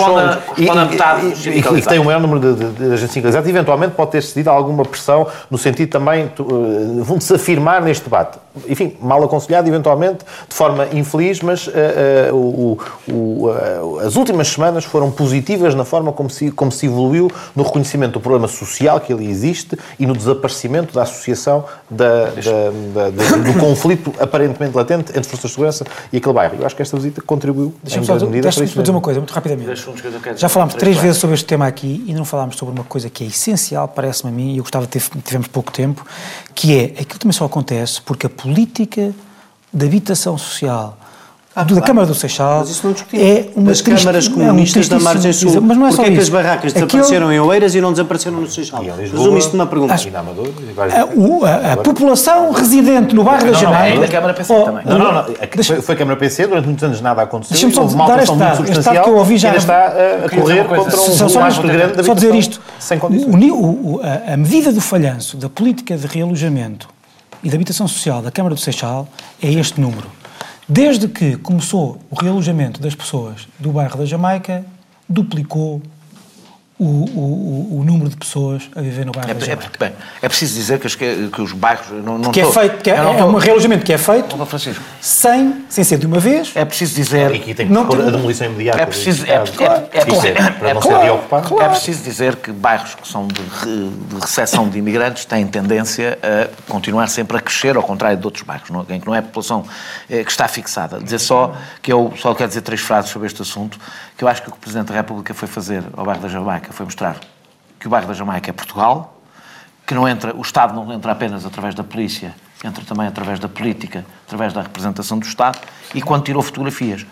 [0.57, 4.11] E, e, e, que tem um maior número de, de, de agentes sindicalizados, eventualmente pode
[4.11, 8.39] ter cedido a alguma pressão no sentido também uh, de se afirmar neste debate.
[8.67, 11.71] Enfim, mal aconselhado, eventualmente, de forma infeliz, mas uh,
[12.31, 12.77] uh, o,
[13.11, 17.63] o, uh, as últimas semanas foram positivas na forma como se, como se evoluiu no
[17.63, 23.37] reconhecimento do problema social que ali existe e no desaparecimento da associação da, da, da,
[23.37, 26.55] do conflito aparentemente latente entre forças de segurança e aquele bairro.
[26.59, 29.83] Eu acho que esta visita contribuiu Deixa-me só dizer uma coisa, muito rapidamente.
[30.35, 33.23] Já falámos três vezes sobre este tema aqui e não falámos sobre uma coisa que
[33.23, 36.05] é essencial, parece-me a mim, e eu gostava de ter, tivemos pouco tempo,
[36.53, 39.13] que é, aquilo também só acontece porque a política
[39.73, 40.97] de habitação social
[41.55, 44.97] ah, da Câmara do Seixal mas isso não é uma das câmaras comunistas é um
[44.97, 45.61] da margem sul.
[45.61, 47.31] Mas não é Porquê é que as barracas desapareceram Aquilo...
[47.31, 48.83] em Oeiras e não desapareceram no Seixal?
[48.83, 49.93] Resume isto numa pergunta.
[49.93, 53.95] A, a, a, população residente no bairro da Jamaica...
[53.95, 54.85] Não, a Câmara PC oh, também.
[54.85, 55.25] Não, não, não.
[55.63, 57.53] Foi, foi a Câmara PC, durante muitos anos nada aconteceu.
[57.53, 59.55] Deixa-me só dar este dado, este dado que eu ouvi já...
[59.55, 59.93] está
[60.25, 62.59] a correr contra um volume mais grande da Só dizer isto.
[62.79, 63.31] Sem condições.
[64.27, 66.89] A medida do falhanço da política de realojamento
[67.43, 69.07] e da habitação social da Câmara do Seixal
[69.41, 70.22] é este número.
[70.67, 74.65] Desde que começou o realojamento das pessoas do bairro da Jamaica,
[75.09, 75.81] duplicou
[76.83, 79.71] o, o, o, número de pessoas a viver no bairro é, da Jamaica.
[79.73, 81.87] É, bem, é preciso dizer que, que os bairros...
[82.03, 84.35] Não, não que é, feito, que é, é um realojamento que é feito
[84.99, 86.51] sem, sem ser de uma vez.
[86.55, 87.31] É preciso dizer...
[87.31, 88.81] E aqui tem que não, a demolição imediata.
[88.81, 89.35] É preciso, é, é,
[91.63, 96.71] é, preciso dizer que bairros que são de, de recepção de imigrantes têm tendência a
[96.71, 99.23] continuar sempre a crescer, ao contrário de outros bairros, não, em que não é a
[99.23, 99.65] população
[100.07, 100.99] que está fixada.
[100.99, 103.79] Dizer só que eu só quero dizer três frases sobre este assunto,
[104.17, 106.27] que eu acho que o que o Presidente da República foi fazer ao bairro da
[106.27, 107.17] Jamaica foi mostrar
[107.79, 109.21] que o bairro da Jamaica é Portugal,
[109.85, 113.49] que não entra, o Estado não entra apenas através da polícia, entra também através da
[113.49, 115.59] política, através da representação do Estado,
[115.93, 117.05] e quando tirou fotografias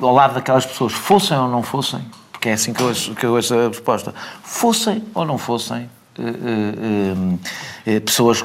[0.00, 3.26] ao lado daquelas pessoas, fossem ou não fossem, porque é assim que eu ouço, que
[3.26, 6.22] eu ouço a resposta, fossem ou não fossem eh,
[7.86, 8.42] eh, eh, pessoas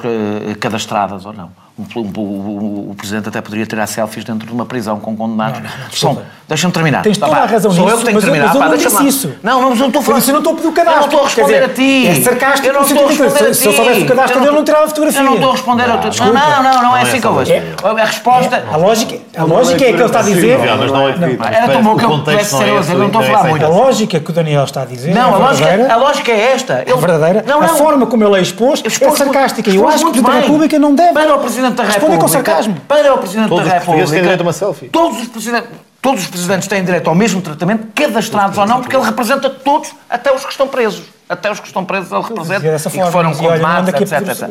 [0.60, 5.00] cadastradas ou não o, o, o, Presidente até poderia tirar selfies dentro de uma prisão
[5.00, 5.60] com condenados.
[6.00, 7.02] Não, não, Deixa-me terminar.
[7.02, 8.54] Tens toda a razão Sou nisso, eu que tenho que terminar.
[8.54, 9.34] Eu, mas eu não disse isso.
[9.42, 10.18] Não, não, não estou a falar.
[10.18, 10.94] Isso eu não estou a pedir o cadastro.
[10.94, 12.06] Eu não estou a responder dizer, a ti.
[12.06, 12.66] É sarcástico.
[12.68, 13.54] Eu não estou a responder a ti.
[13.54, 15.20] Se eu soubesse o cadastro dele, não tirava a fotografia.
[15.20, 16.20] Eu não estou a responder a ti.
[16.20, 17.52] Não, não, não, não é assim que eu vejo.
[17.82, 18.64] A resposta...
[18.70, 20.60] A lógica a lógica é que ele está a dizer...
[20.60, 23.64] É Era tão bom que eu pudesse ser eu, eu não estou a falar muito.
[23.64, 26.84] A lógica que o Daniel está a dizer Não, a lógica é esta.
[26.86, 27.44] É verdadeira.
[27.64, 29.70] A forma como ele é exposto é sarcástica.
[29.70, 32.18] E eu acho que o Presidente da República não deve o Presidente da República responder
[32.18, 32.80] com sarcasmo.
[32.86, 33.92] Para o Presidente todos da República.
[33.92, 34.88] Todos os têm direito a uma selfie.
[34.88, 35.70] Todos os presidentes.
[36.02, 39.90] Todos os presidentes têm direito ao mesmo tratamento, cadastrados ou não, porque ele representa todos,
[40.10, 41.06] até os que estão presos.
[41.26, 44.20] Até os que estão presos ele representa e que foram condenados, etc.
[44.20, 44.42] etc.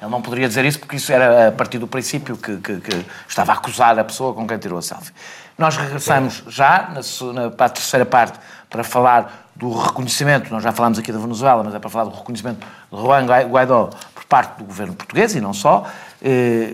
[0.00, 3.04] Ele não poderia dizer isso porque isso era a partir do princípio que, que, que
[3.28, 5.12] estava a acusar a pessoa com quem tirou a selfie.
[5.58, 8.38] Nós regressamos já, na, na, para a terceira parte,
[8.70, 12.16] para falar do reconhecimento, nós já falámos aqui da Venezuela, mas é para falar do
[12.16, 15.86] reconhecimento de Juan Guaidó por parte do governo português e não só,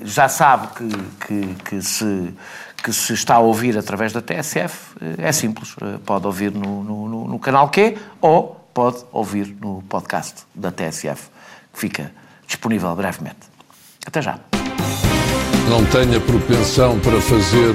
[0.05, 2.35] já sabe que, que, que, se,
[2.83, 6.83] que se está a ouvir através da TSF, eh, é simples, eh, pode ouvir no,
[6.83, 11.29] no, no canal Q ou pode ouvir no podcast da TSF,
[11.73, 12.13] que fica
[12.47, 13.51] disponível brevemente.
[14.07, 14.39] Até já
[15.69, 17.75] não tenha propensão para fazer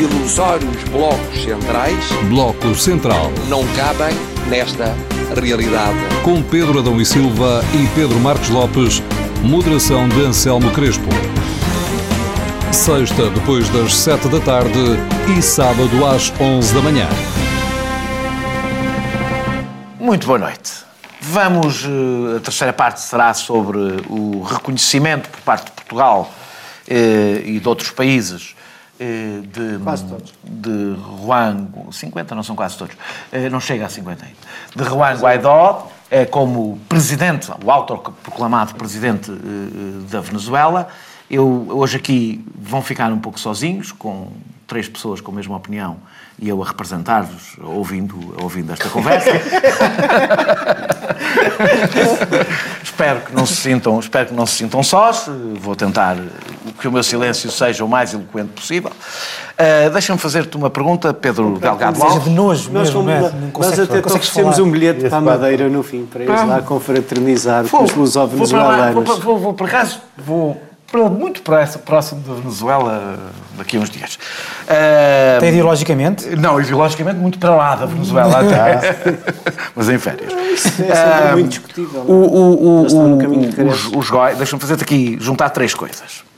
[0.00, 2.08] ilusórios blocos centrais.
[2.30, 3.30] Bloco Central.
[3.48, 4.16] Não cabem
[4.48, 4.96] nesta
[5.38, 5.98] realidade.
[6.24, 9.02] Com Pedro Adão e Silva e Pedro Marcos Lopes,
[9.42, 11.04] moderação de Anselmo Crespo.
[12.72, 14.78] Sexta, depois das sete da tarde
[15.36, 17.06] e sábado às onze da manhã.
[19.98, 20.72] Muito boa noite.
[21.20, 23.78] Vamos, eh, a terceira parte será sobre
[24.08, 26.32] o reconhecimento por parte de Portugal
[26.88, 28.54] eh, e de outros países
[29.00, 30.34] de, quase todos.
[30.44, 32.94] de Juan, 50 não são quase todos,
[33.32, 34.36] eh, não chega a 50 ainda,
[34.76, 40.88] de Juan Guaidó é como presidente, o autoproclamado presidente eh, da Venezuela.
[41.30, 44.32] Eu, hoje aqui vão ficar um pouco sozinhos, com
[44.66, 45.98] três pessoas com a mesma opinião
[46.38, 49.30] e eu a representar-vos, ouvindo, ouvindo esta conversa.
[53.00, 55.26] espero, que não se sintam, espero que não se sintam sós.
[55.60, 56.16] Vou tentar
[56.78, 58.90] que o meu silêncio seja o mais eloquente possível.
[58.90, 62.14] Uh, Deixa-me fazer-te uma pergunta, Pedro Delgado Alves.
[62.14, 65.82] Seja de nojo nós, mesmo, nós, nós até oferecemos um bilhete para a Madeira no
[65.82, 67.92] fim, para ir lá confraternizar com os.
[67.92, 70.69] Vou, vou, vou, por acaso, vou
[71.10, 73.18] muito próximo da Venezuela
[73.56, 74.14] daqui a uns dias.
[74.14, 76.28] Uh, Até ideologicamente?
[76.36, 78.96] Não, ideologicamente muito para lá da Venezuela até.
[79.74, 80.32] Mas em férias.
[80.32, 82.00] Isso é uh, muito discutível.
[82.02, 86.29] O, o, o, o, os, os deixa-me fazer-te aqui, juntar três coisas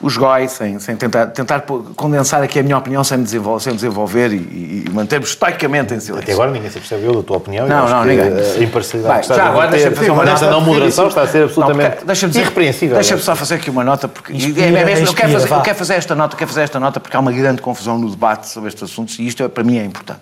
[0.00, 1.60] os GOI, sem, sem tentar, tentar
[1.96, 6.00] condensar aqui a minha opinião sem me desenvolver, sem desenvolver e, e manter-me estoicamente em
[6.00, 6.22] silêncio.
[6.22, 7.66] Até agora ninguém se percebeu da tua opinião.
[7.66, 8.32] Não, não, ninguém.
[8.32, 10.50] A imparcialidade que já agora deixa-me fazer uma nota.
[10.50, 12.94] não moderação está a ser absolutamente não, irrepreensível.
[12.96, 15.78] Deixa-me só fazer aqui uma nota, porque inspira, é mesmo, eu, quero fazer, eu quero
[15.78, 18.68] fazer esta nota, quero fazer esta nota porque há uma grande confusão no debate sobre
[18.68, 20.20] estes assuntos e isto é, para mim é importante.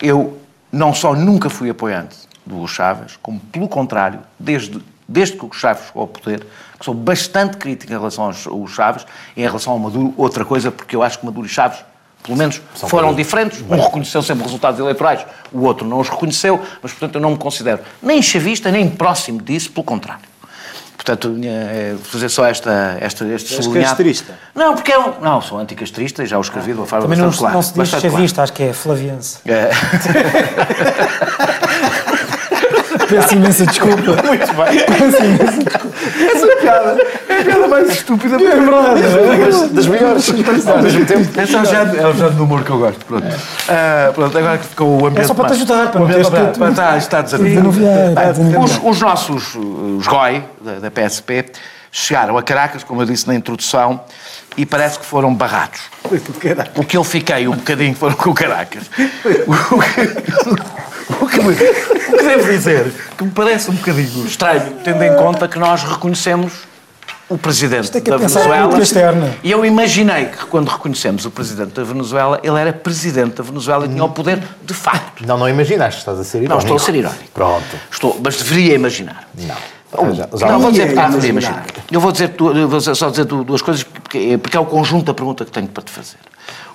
[0.00, 0.38] eu
[0.72, 4.80] não só nunca fui apoiante do Hugo Chávez, como pelo contrário, desde,
[5.10, 6.46] desde que o Chávez chegou ao poder,
[6.78, 9.04] que sou bastante crítico em relação ao Hugo Chávez
[9.36, 11.84] e em relação ao Maduro, outra coisa, porque eu acho que Maduro e Chaves
[12.22, 13.64] pelo menos São foram diferentes.
[13.68, 17.38] Um reconheceu sempre resultados eleitorais, o outro não os reconheceu, mas, portanto, eu não me
[17.38, 20.30] considero nem chavista, nem próximo disso, pelo contrário.
[21.02, 23.96] Portanto, é fazer só esta, esta, este És sublinhado.
[23.96, 24.38] castrista?
[24.54, 27.18] Não, porque eu é não, sou anticastrista e já o escrevi de uma forma Também
[27.18, 27.54] bastante não, clara.
[27.54, 28.42] não se diz chavista, claro.
[28.42, 29.38] acho que é flaviense.
[29.46, 29.70] É.
[33.10, 33.96] Peço imensa desculpa.
[34.26, 34.86] Muito bem.
[34.86, 35.96] Peço imensa desculpa.
[36.32, 38.36] Essa piada é a piada mais estúpida.
[38.36, 39.02] É verdade.
[39.02, 40.32] Das, das melhores.
[40.66, 41.40] Ao mesmo tempo.
[41.40, 43.04] Esse é o género, é o género do humor que eu gosto.
[43.04, 43.26] Pronto.
[43.26, 45.24] Uh, pronto, agora que ficou o ambiente.
[45.24, 46.58] É só para te ajudar, para não teres que.
[46.58, 48.60] Para, está, está desanuviado.
[48.62, 51.46] Os, os nossos, os GOI, da, da PSP,
[51.90, 54.00] chegaram a Caracas, como eu disse na introdução,
[54.56, 55.80] e parece que foram barrados.
[56.76, 58.84] O que eu fiquei um bocadinho foram com o Caracas.
[61.20, 65.02] O que, o que, o que devo dizer, que me parece um bocadinho estranho, tendo
[65.02, 66.70] em conta que nós reconhecemos
[67.30, 69.30] o presidente é da Venezuela.
[69.44, 73.86] E eu imaginei que quando reconhecemos o presidente da Venezuela, ele era presidente da Venezuela
[73.86, 75.24] e tinha o poder de facto.
[75.24, 76.54] Não, não imaginaste, estás a ser irónico.
[76.54, 77.30] Não, estou a ser irónico.
[77.32, 77.76] Pronto.
[77.90, 79.28] Estou, mas deveria imaginar.
[79.38, 79.54] Não.
[80.48, 81.66] não, vou dizer, ah, deveria imaginar.
[81.88, 85.44] Eu vou, dizer, vou só dizer duas coisas, porque, porque é o conjunto da pergunta
[85.44, 86.18] que tenho para te fazer.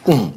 [0.08, 0.32] Um,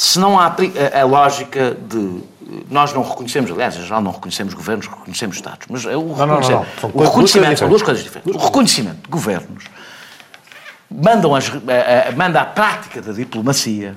[0.00, 0.56] se não há
[0.98, 2.22] a, lógica de
[2.70, 6.26] nós não reconhecemos, aliás, em geral não reconhecemos governos, reconhecemos Estados, mas é o, não,
[6.26, 8.34] não, não, o reconhecimento são duas coisas diferentes.
[8.34, 9.64] O reconhecimento de governos
[10.90, 13.94] mandam as, a, a, manda a prática da diplomacia,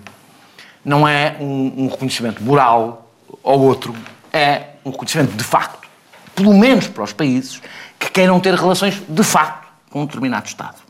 [0.84, 3.10] não é um, um reconhecimento moral
[3.42, 3.96] ou outro,
[4.34, 5.88] é um reconhecimento de facto,
[6.36, 7.62] pelo menos para os países
[7.98, 10.83] que queiram ter relações de facto com um determinado Estado.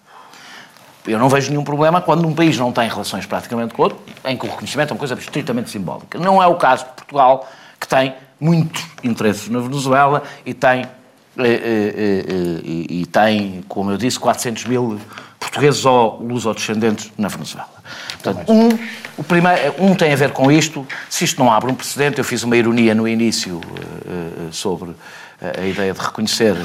[1.05, 4.37] Eu não vejo nenhum problema quando um país não tem relações praticamente com outro, em
[4.37, 6.17] que o reconhecimento é uma coisa estritamente simbólica.
[6.17, 7.49] Não é o caso de Portugal,
[7.79, 10.85] que tem muitos interesses na Venezuela e tem,
[11.37, 14.99] e, e, e, e tem como eu disse, 400 mil
[15.39, 17.69] portugueses ou luso-descendentes na Venezuela.
[18.21, 18.69] Portanto, um,
[19.17, 22.23] o primeiro, um tem a ver com isto, se isto não abre um precedente, eu
[22.23, 24.91] fiz uma ironia no início uh, sobre
[25.57, 26.55] a ideia de reconhecer,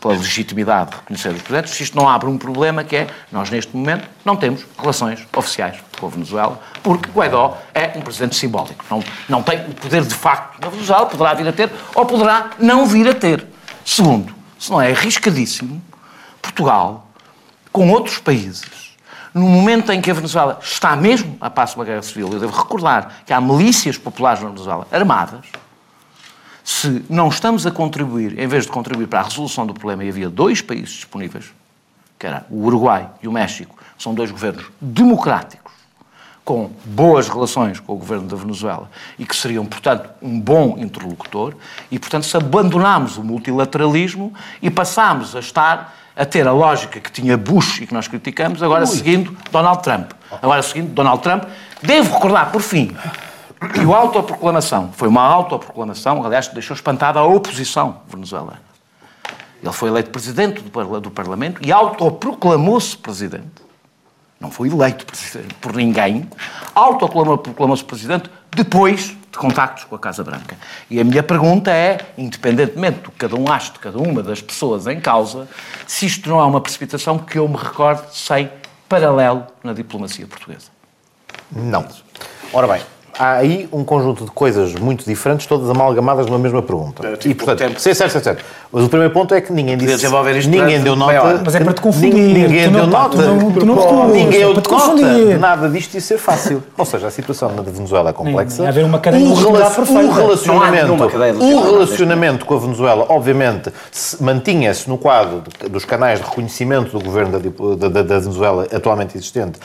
[0.00, 3.76] pela legitimidade de reconhecer os presidentes, isto não abre um problema que é, nós neste
[3.76, 8.84] momento não temos relações oficiais com a Venezuela, porque Guaidó é um presidente simbólico.
[8.90, 12.50] Não, não tem o poder de facto na Venezuela, poderá vir a ter ou poderá
[12.58, 13.46] não vir a ter.
[13.84, 15.82] Segundo, se não é arriscadíssimo,
[16.40, 17.06] Portugal,
[17.70, 18.94] com outros países,
[19.34, 22.38] no momento em que a Venezuela está mesmo a passo de uma guerra civil, eu
[22.38, 25.44] devo recordar que há milícias populares na Venezuela armadas,
[26.64, 30.08] se não estamos a contribuir, em vez de contribuir para a resolução do problema, e
[30.08, 31.52] havia dois países disponíveis,
[32.18, 35.72] que era o Uruguai e o México, são dois governos democráticos,
[36.42, 41.54] com boas relações com o governo da Venezuela e que seriam, portanto, um bom interlocutor,
[41.90, 47.10] e, portanto, se abandonámos o multilateralismo e passámos a estar a ter a lógica que
[47.10, 48.86] tinha Bush e que nós criticamos, agora Ui.
[48.86, 50.12] seguindo Donald Trump.
[50.40, 51.44] Agora seguindo Donald Trump.
[51.82, 52.96] Devo recordar, por fim,
[53.72, 58.62] que a autoproclamação foi uma autoproclamação, aliás, deixou espantada a oposição venezuelana.
[59.62, 63.64] Ele foi eleito presidente do, Parlamento e autoproclamou-se presidente.
[64.38, 66.28] Não foi eleito presidente por ninguém.
[66.74, 70.56] Autoproclamou-se presidente depois de contactos com a Casa Branca.
[70.90, 74.42] E a minha pergunta é, independentemente do que cada um acha de cada uma das
[74.42, 75.48] pessoas em causa,
[75.86, 78.50] se isto não é uma precipitação que eu me recorde sem
[78.86, 80.68] paralelo na diplomacia portuguesa.
[81.50, 81.86] Não.
[82.52, 82.82] Ora bem,
[83.18, 87.06] há aí um conjunto de coisas muito diferentes, todas amalgamadas numa mesma pergunta.
[87.06, 87.80] É, tipo, e, portanto, tempo.
[87.80, 88.44] Sim, certo, certo, certo.
[88.72, 90.06] Mas o primeiro ponto é que ninguém disse.
[90.48, 91.12] Ninguém deu nota.
[91.12, 91.42] Maior.
[91.44, 92.14] Mas é para te confundir.
[92.14, 93.16] Ninguém deu nota.
[94.12, 95.38] Ninguém deu nota.
[95.38, 96.62] Nada disto ia ser fácil.
[96.76, 98.68] Ou seja, a situação na Venezuela é complexa.
[98.68, 100.92] haver uma cadeia um, um relacionamento,
[101.40, 103.72] um relacionamento com a Venezuela, obviamente,
[104.20, 107.38] mantinha-se no quadro dos canais de reconhecimento do governo
[107.76, 109.58] da, da, da Venezuela atualmente existente,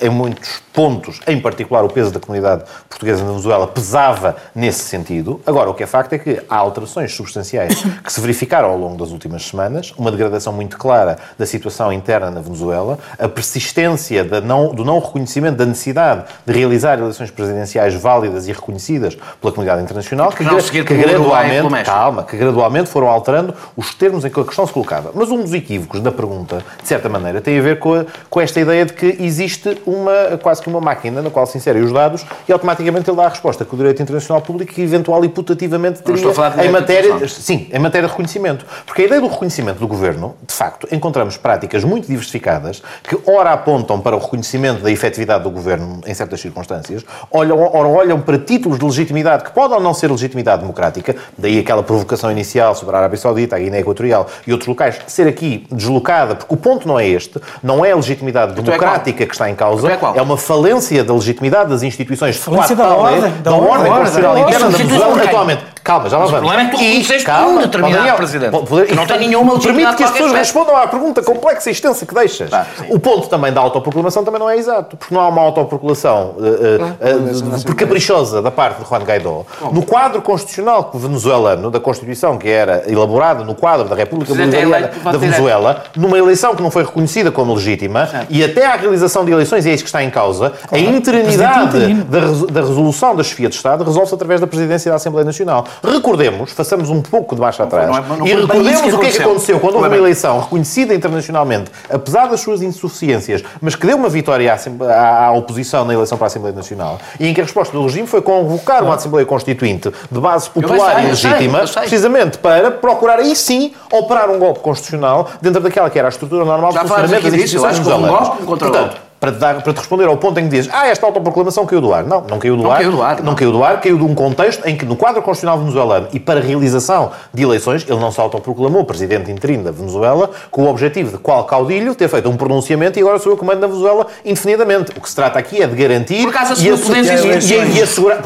[0.00, 5.40] em muitos pontos, em particular o peso da comunidade portuguesa na Venezuela pesava nesse sentido.
[5.46, 8.96] Agora, o que é facto é que há alterações substanciais que se verificaram ao longo
[8.96, 14.74] das últimas semanas, uma degradação muito clara da situação interna na Venezuela, a persistência não,
[14.74, 20.30] do não reconhecimento da necessidade de realizar eleições presidenciais válidas e reconhecidas pela comunidade internacional,
[20.30, 24.66] que, que, que gradualmente, calma, que gradualmente foram alterando os termos em que a questão
[24.66, 25.10] se colocava.
[25.14, 28.40] Mas um dos equívocos da pergunta, de certa maneira, tem a ver com, a, com
[28.40, 31.92] esta ideia de que existe uma, quase que uma máquina na qual se inserem os
[31.92, 35.28] dados e automaticamente automaticamente ele dá a resposta que o direito internacional público eventual e
[35.28, 36.22] putativamente teria
[36.62, 38.66] em matéria, sim, em matéria de reconhecimento.
[38.84, 43.52] Porque a ideia do reconhecimento do governo, de facto, encontramos práticas muito diversificadas que ora
[43.52, 48.38] apontam para o reconhecimento da efetividade do governo em certas circunstâncias, olham, ora olham para
[48.38, 52.94] títulos de legitimidade que podem ou não ser legitimidade democrática, daí aquela provocação inicial sobre
[52.94, 56.86] a Arábia Saudita, a Guiné Equatorial e outros locais, ser aqui deslocada, porque o ponto
[56.86, 59.90] não é este, não é a legitimidade então é democrática é que está em causa,
[59.90, 64.38] é, é, uma falência da legitimidade das instituições, falência da, ordem, da, da ordem constitucional
[64.38, 65.62] interna da Venezuela atualmente.
[65.82, 66.38] Calma, já lá vamos.
[66.38, 68.50] O problema é que tu reconheceste um determinado Presidente.
[68.50, 72.04] Poder, não tem nenhuma legitimidade Permite que as pessoas respondam à pergunta complexa e extensa
[72.04, 72.52] que deixas.
[72.52, 76.34] Ah, o ponto também da autoproclamação também não é exato, porque não há uma autoproclamação
[76.36, 79.44] uh, uh, uh, caprichosa da parte de Juan Guaidó.
[79.72, 85.18] No quadro constitucional venezuelano, da Constituição que era elaborada no quadro da República Bolivariana da
[85.18, 89.64] Venezuela, numa eleição que não foi reconhecida como legítima, e até à realização de eleições,
[89.66, 92.20] e é isso que está em causa, a interinidade da,
[92.50, 95.64] da resolução da chefia de Estado resolve-se através da presidência da Assembleia Nacional.
[95.82, 99.06] Recordemos, façamos um pouco de baixo atrás, não, não, não e recordemos que o que
[99.06, 99.60] é que aconteceu.
[99.60, 104.52] quando houve uma eleição reconhecida internacionalmente, apesar das suas insuficiências, mas que deu uma vitória
[104.54, 107.82] à, à, oposição na eleição para a Assembleia Nacional, e em que a resposta do
[107.82, 113.34] regime foi convocar uma Assembleia Constituinte de base popular e legítima, precisamente para procurar aí
[113.34, 117.34] sim operar um golpe constitucional dentro daquela que era a estrutura normal de funcionamento das
[117.34, 118.28] instituições venezuelanas.
[118.44, 121.66] Portanto, para te, dar, para te responder ao ponto em que dizes ah, esta autoproclamação
[121.66, 122.04] caiu do ar.
[122.04, 122.78] Não, não caiu do não ar.
[122.78, 123.24] Caiu do ar não.
[123.24, 126.20] não caiu do ar, caiu de um contexto em que no quadro constitucional venezuelano e
[126.20, 130.68] para a realização de eleições, ele não se autoproclamou presidente interino da Venezuela com o
[130.68, 134.06] objetivo de qual caudilho ter feito um pronunciamento e agora sou eu comando da Venezuela
[134.24, 134.92] indefinidamente.
[134.96, 136.22] O que se trata aqui é de garantir...
[136.22, 137.76] Por causa e, poderes executivos.
[137.76, 138.22] E, e assegurar...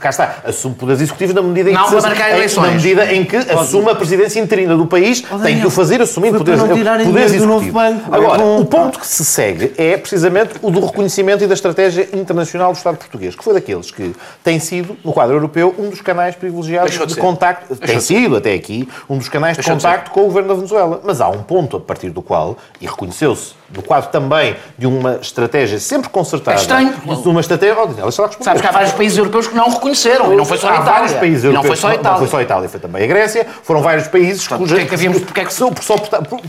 [0.00, 1.80] Cá está, assume poderes executivos na medida em que...
[1.80, 2.66] Não para marcar eleições.
[2.66, 6.38] Na medida em que assume a presidência interina do país, tem que o fazer assumindo
[6.38, 7.82] poderes, poderes executivos.
[8.10, 12.72] Agora, o ponto que se segue é precisamente o do reconhecimento e da estratégia internacional
[12.72, 16.34] do Estado português, que foi daqueles que tem sido, no quadro europeu, um dos canais
[16.34, 20.24] privilegiados de, de contacto, tem sido até aqui, um dos canais de contacto com o
[20.24, 21.00] governo da Venezuela.
[21.04, 25.18] Mas há um ponto a partir do qual, e reconheceu-se no quadro também de uma
[25.20, 26.56] estratégia sempre consertada.
[26.56, 26.94] É estranho.
[27.04, 27.76] Uma estratégia.
[28.02, 30.74] Oh, Sabes que há vários países europeus que não reconheceram, e não foi só a
[30.74, 30.90] Itália.
[30.90, 31.64] Há vários países europeus.
[31.64, 32.12] Não foi só a Itália.
[32.12, 33.46] Não foi só a Itália, foi também a Grécia.
[33.62, 34.74] Foram vários países Portanto, cuja.
[34.74, 35.20] Porquê é que havíamos.
[35.20, 35.82] Porquê é que, só, por,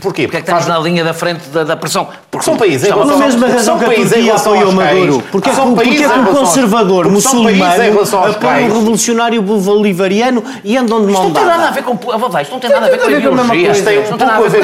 [0.00, 2.08] Porque é que estamos na linha da frente da, da pressão?
[2.30, 2.88] Porque são países.
[2.88, 5.22] Estão na mesma razão que a Turquia apoiou Maduro.
[5.30, 8.00] Porque é que o conservador muçulmano
[8.30, 11.22] apoia o revolucionário bolivariano e andam de mão.
[11.22, 11.98] Isto não tem nada a ver com.
[12.40, 13.72] Isto não tem nada a ver com ideologia.
[13.72, 14.60] Isto tem um pouco a ver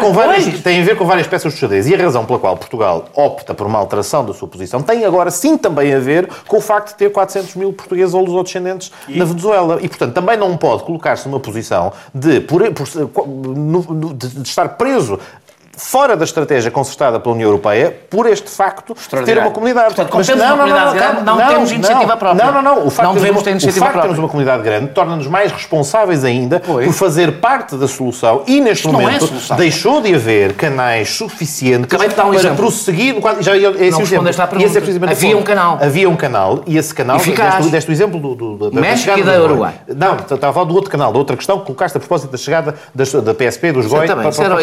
[0.00, 0.10] com
[0.58, 1.88] Tem a ver com várias peças de xadrez.
[1.88, 5.30] E a razão pela qual Portugal opta por uma alteração da sua posição tem agora
[5.30, 9.18] sim também a ver com o facto de ter 400 mil portugueses ou lusodescendentes e...
[9.18, 9.78] na Venezuela.
[9.80, 12.86] E, portanto, também não pode colocar-se numa posição de, por, por,
[14.14, 15.18] de, de estar preso
[15.80, 19.86] fora da estratégia concertada pela União Europeia por este facto de ter uma comunidade.
[19.86, 22.44] Portanto, como temos não, uma comunidade não, grande, não, não, temos iniciativa própria.
[22.44, 22.86] Não, não, não.
[22.86, 25.50] O facto não devemos ter iniciativa o facto de termos uma comunidade grande torna-nos mais
[25.50, 26.86] responsáveis ainda pois.
[26.86, 31.92] por fazer parte da solução e, neste Isto momento, é deixou de haver canais suficientes
[31.92, 32.56] um para exemplo.
[32.56, 33.16] prosseguir...
[33.40, 34.28] Já, esse não exemplo.
[34.28, 34.78] à pergunta.
[34.78, 35.78] Esse é Havia um canal.
[35.80, 37.16] Havia um canal e esse canal...
[37.16, 37.70] Eficaz.
[37.70, 39.74] Deste, o exemplo do, do, da México e da Uruguai.
[39.88, 42.38] Não, estava a falar do outro canal, da outra questão que colocaste a propósito da
[42.38, 44.06] chegada da PSP, dos GOI...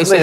[0.02, 0.14] Isso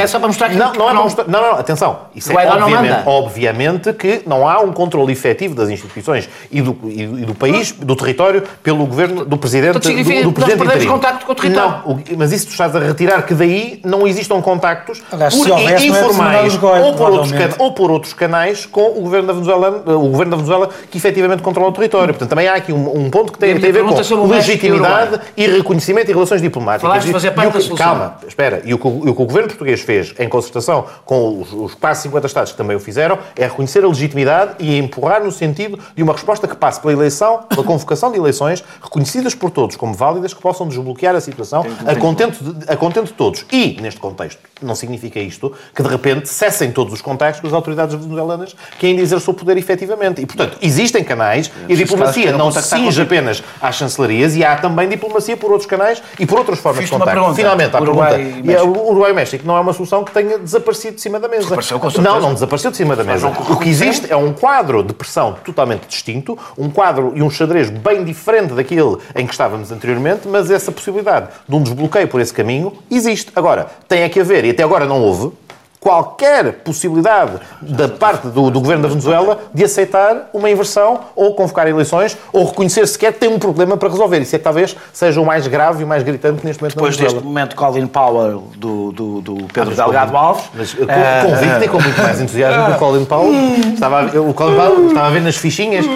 [0.00, 1.98] é só para mostrar que não não, não, atenção.
[2.14, 7.02] Isso é obviamente, obviamente que não há um controle efetivo das instituições e do, e,
[7.02, 10.92] e do país, do território, pelo governo do Presidente do, do Presidente interino.
[10.92, 11.82] contacto com o território.
[11.86, 15.88] Não, mas isso tu estás a retirar que daí não existam contactos Aliás, por, houvesse,
[15.88, 20.08] informais é ou, por outros, ou por outros canais com o governo da Venezuela, o
[20.08, 22.14] governo da Venezuela que efetivamente controla o território.
[22.14, 25.46] Portanto, também há aqui um, um ponto que tem, tem a ver com legitimidade e
[25.46, 26.88] reconhecimento e relações diplomáticas.
[26.88, 27.86] Falaste fazer parte da solução.
[27.86, 28.62] Calma, espera.
[28.64, 31.74] E o que o, o, que o governo português fez em concertação com os, os
[31.74, 35.78] quase 50 Estados que também o fizeram, é reconhecer a legitimidade e empurrar no sentido
[35.94, 39.94] de uma resposta que passe pela eleição, pela convocação de eleições reconhecidas por todos como
[39.94, 43.44] válidas, que possam desbloquear a situação a contento, de, a contento de todos.
[43.50, 47.52] E, neste contexto, não significa isto que de repente cessem todos os contactos com as
[47.52, 50.20] autoridades venezuelanas que ainda exercem o poder efetivamente.
[50.20, 54.56] E, portanto, existem canais e a diplomacia não se cinge apenas às chancelarias e há
[54.56, 57.34] também diplomacia por outros canais e por outras formas de contacto.
[57.34, 58.18] Finalmente, a pergunta.
[58.18, 61.28] E o Uruguai e México não é uma solução que tenha desaparecido de cima da
[61.28, 61.56] mesa.
[62.02, 63.28] Não, não desapareceu de cima da mesa.
[63.28, 67.70] O que existe é um quadro de pressão totalmente distinto, um quadro e um xadrez
[67.70, 72.32] bem diferente daquele em que estávamos anteriormente, mas essa possibilidade de um desbloqueio por esse
[72.32, 73.30] caminho existe.
[73.34, 75.32] Agora, tem é que haver, e até agora não houve,
[75.80, 81.66] qualquer possibilidade da parte do, do governo da Venezuela de aceitar uma inversão ou convocar
[81.66, 84.20] eleições ou reconhecer sequer que tem um problema para resolver.
[84.20, 86.96] Isso é que talvez seja o mais grave e o mais gritante neste momento Depois
[86.98, 90.44] deste momento Colin Powell do, do, do Pedro ah, Delgado Alves.
[90.54, 90.86] Mas uh,
[91.24, 93.32] convicto e com muito mais entusiasmo que o Colin Powell.
[93.72, 95.86] Estava o Colin Powell estava a ver nas fichinhas.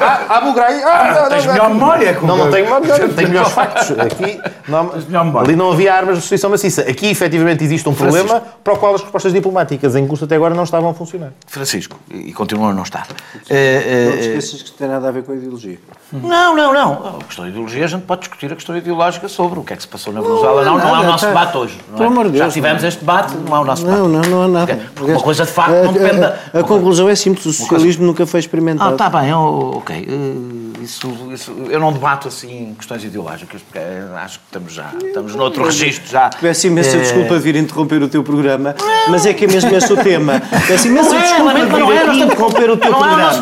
[0.00, 0.82] Ah, Abu Ghraib.
[0.84, 2.18] Ah, ah, tens melhor memória.
[2.22, 2.76] Não, não tenho memória.
[3.16, 3.90] Tenho melhores factos.
[3.98, 6.82] Aqui não, ali não havia armas de destruição maciça.
[6.82, 10.54] Aqui, efetivamente, existe um problema para o qual as respostas diplomáticas em curso até agora
[10.54, 11.32] não estavam a funcionar.
[11.46, 13.06] Francisco, e continuam a não estar.
[13.08, 15.78] Não te esqueças que tem nada a ver com a ideologia.
[16.12, 17.16] Não, não, não.
[17.20, 19.76] A questão da ideologia, a gente pode discutir a questão ideológica sobre o que é
[19.76, 20.64] que se passou na Venezuela.
[20.64, 21.28] Não, não, é o nosso tá.
[21.28, 21.80] debate hoje.
[21.96, 22.34] Não é?
[22.34, 24.00] Já tivemos este debate, não é o nosso debate.
[24.00, 24.80] Não, não, não há nada.
[24.94, 26.36] Porque uma coisa de facto não depende da...
[26.52, 28.90] A, conclusão é simples, o socialismo nunca foi experimentado.
[28.90, 30.06] Ah, está bem, ok.
[30.86, 33.80] Isso, isso, eu não debato assim questões ideológicas, porque
[34.22, 36.30] acho que estamos já, estamos noutro registro já.
[36.40, 38.72] Peço imensa desculpa de vir interromper o teu programa,
[39.08, 40.40] mas é que é mesmo este o tema.
[40.68, 43.32] Peço imensa desculpa de vir aqui interromper o teu programa.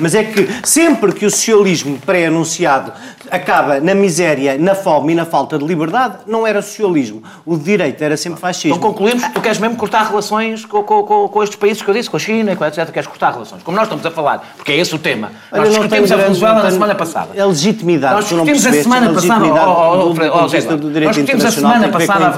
[0.00, 2.92] Mas é que sempre que o socialismo pré-anunciado
[3.30, 7.22] acaba na miséria, na fome e na falta de liberdade, não era socialismo.
[7.46, 8.76] O direito era sempre fascismo.
[8.76, 11.88] Então concluímos que tu queres mesmo cortar relações com, com, com, com estes países que
[11.88, 12.90] eu disse, com a China, com etc.
[12.90, 13.62] Queres cortar relações.
[13.62, 15.30] Como nós estamos a falar, porque é esse o tema.
[15.52, 17.30] Olha, nós discutimos a Venezuela na semana passada.
[17.34, 18.14] É legitimidade.
[18.14, 19.46] Nós discutimos a semana passada.
[19.46, 20.50] Nós
[21.14, 22.34] discutimos a semana passada.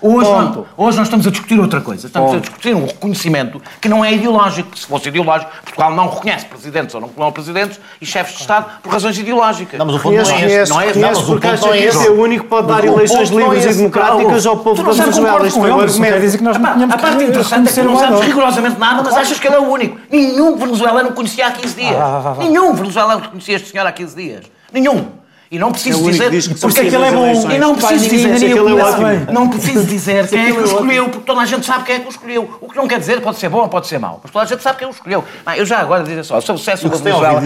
[0.00, 0.30] Hoje,
[0.76, 2.06] hoje nós estamos a discutir outra coisa.
[2.06, 4.76] Estamos a discutir um reconhecimento que não é ideológico.
[4.78, 8.66] Se fosse ideológico, Portugal não reconhece presidentes ou não, não presidentes e chefes de Estado
[8.82, 9.78] por razões ideológicas.
[9.78, 10.70] Não, mas o ponto não é esse.
[10.70, 10.98] Não é esse.
[11.00, 12.06] O ponto não é esse.
[12.06, 15.46] é o único que pode dar eleições livres e democráticas ao povo da Venezuela.
[15.46, 16.38] Isto é o argumento.
[16.38, 19.60] que A parte interessante é que não sabes rigorosamente nada, mas achas que ele é
[19.60, 19.98] o único.
[20.10, 21.96] Nenhum venezuelano conhecia há 15 dias.
[22.38, 24.44] Nenhum venezuelano conhecia este senhor há 15 dias.
[24.72, 25.20] Nenhum.
[25.50, 27.50] E não preciso é dizer que porque aquele é bom.
[27.50, 31.26] E não preciso dizer, que é não preciso dizer quem é que o escolheu, porque
[31.26, 32.58] toda a gente sabe quem é que o escolheu.
[32.60, 34.48] O que não quer dizer pode ser bom ou pode ser mau, mas toda a
[34.48, 35.24] gente sabe quem o escolheu.
[35.56, 37.42] Eu já agora dizer só, sobre o sucesso da Venezuela.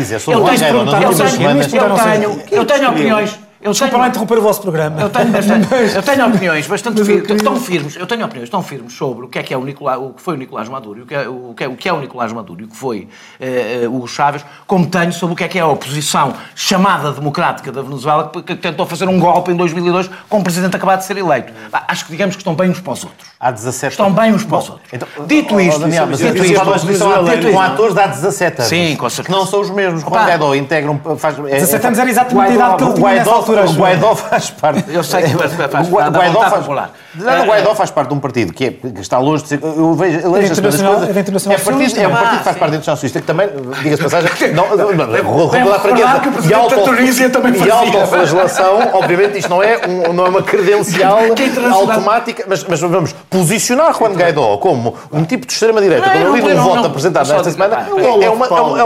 [2.51, 3.39] Eu tenho opiniões.
[3.65, 4.03] Eu Desculpa tenho...
[4.03, 5.01] lá interromper o vosso programa.
[5.01, 8.93] Eu tenho, bastante, eu tenho opiniões bastante firmes, tão firmes, eu tenho opiniões tão firmes
[8.93, 11.07] sobre o que é que é o, Nicolás, o que foi o Nicolás Maduro, o
[11.07, 13.09] que é o que é o, que é o Nicolás Maduro e o que foi
[13.41, 17.11] uh, uh, Hugo Chávez, como tenho sobre o que é que é a oposição chamada
[17.11, 20.99] democrática da Venezuela que, que tentou fazer um golpe em 2002 com o presidente acabado
[20.99, 21.51] de ser eleito.
[21.73, 23.27] Acho que digamos que estão bem uns para os outros.
[23.41, 24.89] Há 17 Estão bem uns para os outros.
[24.93, 28.69] Então, dito isto, Daniel, mas dito isto, isto, com atores dá 17 anos.
[28.69, 29.35] Sim, com certeza.
[29.35, 30.03] Que não são os mesmos.
[30.03, 31.01] Juan Guaidó integram...
[31.17, 33.54] Faz, é, 17 anos era exatamente a idade que ele tinha nessa altura.
[33.63, 34.85] O Guaidó faz parte...
[34.89, 36.91] Eu sei que faz, faz, o Guaidó faz, popular.
[37.17, 39.61] o Guaidó faz parte de um partido que, é, que está longe de ser...
[39.63, 40.81] Eu vejo, eu vejo coisas...
[40.83, 43.49] É, internacional é, partido, é um partido que faz parte da Internacional Socialista, que também,
[43.83, 50.43] diga-se passagem, não, não, a franqueza, e autoflagelação, obviamente isto não é, não é uma
[50.43, 51.19] credencial
[51.73, 56.63] automática, mas, mas vamos posicionar Juan Guaidó como um tipo de extrema-direita, quando ali um
[56.63, 57.87] voto apresentado esta semana,
[58.23, 58.85] é uma, é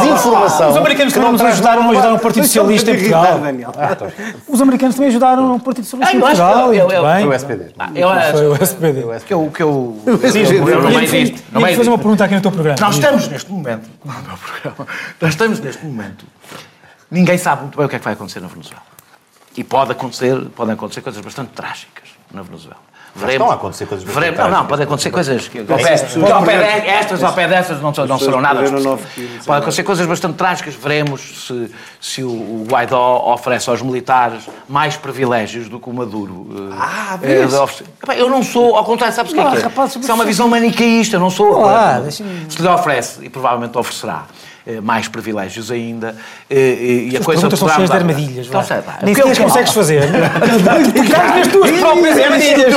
[0.00, 0.70] desinformação.
[0.70, 3.40] Os americanos também nos ajudaram a ajudar o Partido Socialista em Portugal.
[4.48, 6.68] Os americanos também ajudaram o Partido Socialista em Portugal.
[6.68, 7.64] Foi o SPD.
[8.32, 9.04] Foi o SPD.
[9.04, 9.50] O que eu...
[9.50, 11.42] Que eu não mais isto.
[11.52, 12.78] Não fazer uma pergunta aqui no teu programa.
[12.80, 13.88] Nós estamos neste momento...
[15.20, 16.26] Nós estamos neste momento...
[17.10, 18.82] Ninguém sabe muito bem o que é que vai acontecer na Venezuela.
[19.56, 22.89] E pode acontecer, podem acontecer coisas bastante trágicas na Venezuela.
[23.14, 25.64] Veremos, estão a acontecer coisas veremos, Não, não, podem acontecer coisas que, ao
[26.44, 30.74] pé, estas ao pé dessas não, não serão nada Podem acontecer coisas bastante trágicas.
[30.74, 36.46] Veremos se, se o Guaidó oferece aos militares mais privilégios do que o Maduro.
[36.50, 39.86] Eh, ah, é, Eu não sou, ao contrário, sabes o que é que é?
[39.86, 41.66] Isso é uma visão manicaísta, não sou.
[41.66, 42.22] Ah, se
[42.62, 44.49] lhe oferece, e provavelmente oferecerá eh,
[44.82, 46.14] mais privilégios ainda.
[46.48, 48.46] Eh, e a coisa estão cheias de armadilhas.
[48.46, 50.02] Então, sei, pá, Nem sequer consegues fazer.
[50.92, 52.74] Ficamos nas tuas próprias armadilhas.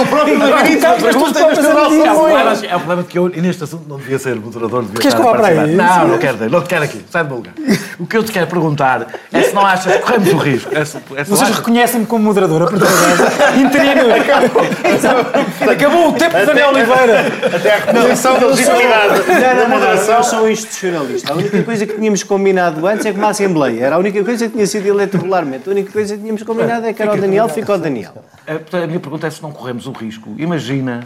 [0.68, 2.64] Ficamos nas tuas próprias armadilhas.
[2.64, 4.84] É o problema que eu, neste assunto, não devia ser moderador.
[4.84, 5.76] Devia Queres falar para aí?
[5.76, 6.50] Não, não quero.
[6.50, 7.06] Não te quero aqui.
[7.10, 7.54] Sai do meu lugar.
[8.00, 10.72] O que eu te quero perguntar é se não achas que corremos o risco.
[10.74, 10.84] É
[11.20, 14.04] é Vocês reconhecem-me como moderador, a Interino.
[15.70, 17.26] Acabou o tempo de Daniel Oliveira.
[17.56, 19.22] Até a reposição da legitimidade.
[19.28, 20.14] Não, não, não.
[20.14, 21.34] Eu sou institucionalista.
[21.34, 23.86] A única coisa coisa que tínhamos combinado antes é que uma Assembleia.
[23.86, 25.68] Era a única coisa que tinha sido eleito regularmente.
[25.68, 28.24] A única coisa que tínhamos combinado é que era o Daniel, ficou o Daniel.
[28.48, 30.34] A minha pergunta é se não corremos o risco.
[30.38, 31.04] Imagina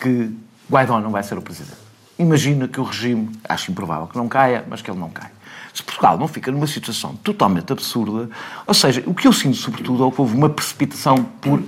[0.00, 0.30] que
[0.70, 1.76] Guaidó não vai ser o presidente.
[2.18, 5.32] Imagina que o regime, acho improvável que não caia, mas que ele não caia.
[5.74, 8.30] Se Portugal não fica numa situação totalmente absurda,
[8.66, 11.62] ou seja, o que eu sinto sobretudo é que houve uma precipitação por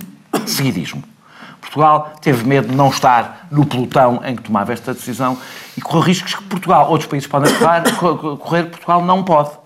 [0.47, 1.03] seguidismo.
[1.61, 5.37] Portugal teve medo de não estar no pelotão em que tomava esta decisão
[5.77, 7.53] e correu riscos que Portugal, outros países podem
[7.99, 9.58] correr, correr Portugal não pode.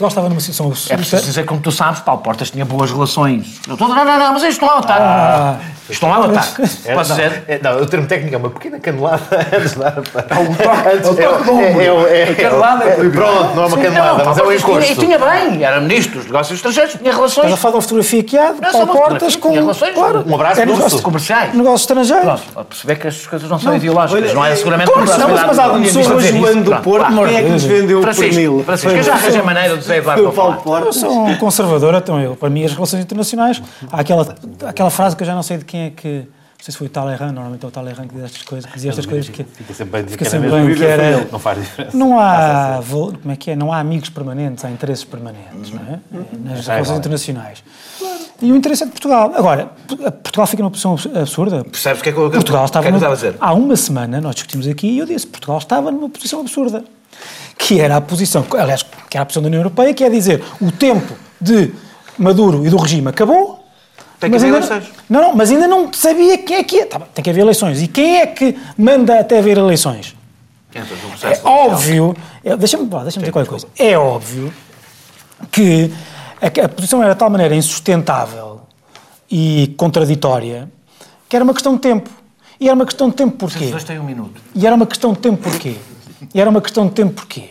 [0.00, 0.94] Portugal estava numa situação absoluta.
[0.94, 3.60] É preciso dizer, como tu sabes, Paulo Portas tinha boas relações.
[3.66, 5.02] Não, não, não, não mas isto não é um ataque.
[5.02, 5.56] Ah,
[5.90, 6.62] isto não é um ataque.
[6.86, 7.44] É, Posso dizer?
[7.46, 9.22] É, não, o termo técnico é uma pequena canelada
[9.52, 10.34] antes de dar a...
[10.34, 12.06] É um é um.
[12.06, 14.92] É, é, canelada é, Pronto, não é uma canelada, mas é um encosto.
[14.92, 17.46] E tinha bem, era ministro dos negócios estrangeiros, tinha relações.
[17.46, 19.52] Estás a falar de uma fotografia que há, Paulo Portas com...
[19.52, 21.54] relações, claro, um abraço é negócios comerciais.
[21.54, 22.40] Negócios estrangeiros.
[22.40, 24.90] Pronto, perceber que as coisas não são ideológicas, não é seguramente...
[24.96, 28.62] Mas há pessoas do ano do Porto, quem é que nos vendeu o pernil?
[28.64, 32.50] Francisco, eu já arranjei maneira de Eduardo Paulo Eu sou um conservador, então eu, para
[32.50, 34.34] mim, as relações internacionais, há aquela,
[34.66, 36.26] aquela frase que eu já não sei de quem é que
[36.60, 38.90] não sei se foi o Talleyrand, normalmente é o Talleyrand que diz estas coisas, dizia
[38.90, 41.96] estas coisas que fica sempre bem, fica sempre bem que era, não faz diferença.
[41.96, 46.00] Não há, como é que é, não há amigos permanentes, há interesses permanentes, não é?
[46.44, 47.64] Nas relações internacionais.
[48.42, 49.32] E o interesse é de Portugal.
[49.34, 49.70] Agora,
[50.22, 51.64] Portugal fica numa posição absurda.
[51.64, 53.36] Percebes o que é que eu, Portugal estava que é que eu a dizer?
[53.40, 56.84] Há uma semana nós discutimos aqui e eu disse Portugal estava numa posição absurda.
[57.56, 60.44] Que era a posição, aliás, que era a posição da União Europeia, que é dizer
[60.60, 61.72] o tempo de
[62.18, 63.59] Maduro e do regime acabou,
[64.20, 64.84] tem que haver eleições.
[65.08, 66.86] Não, não, mas ainda não sabia quem é que é.
[66.86, 67.82] Tá, tem que haver eleições.
[67.82, 70.14] E quem é que manda até haver eleições?
[71.22, 73.66] É óbvio, é, deixa-me deixa dizer qualquer coisa.
[73.76, 74.52] É óbvio
[75.50, 75.90] que
[76.40, 78.60] a, a, posição era de tal maneira insustentável
[79.28, 80.70] e contraditória
[81.28, 82.10] que era uma questão de tempo.
[82.60, 83.66] E era uma questão de tempo porquê?
[83.66, 84.40] Vocês têm um minuto.
[84.54, 85.76] E era uma questão de tempo porquê?
[86.34, 87.50] E era uma questão de tempo porquê?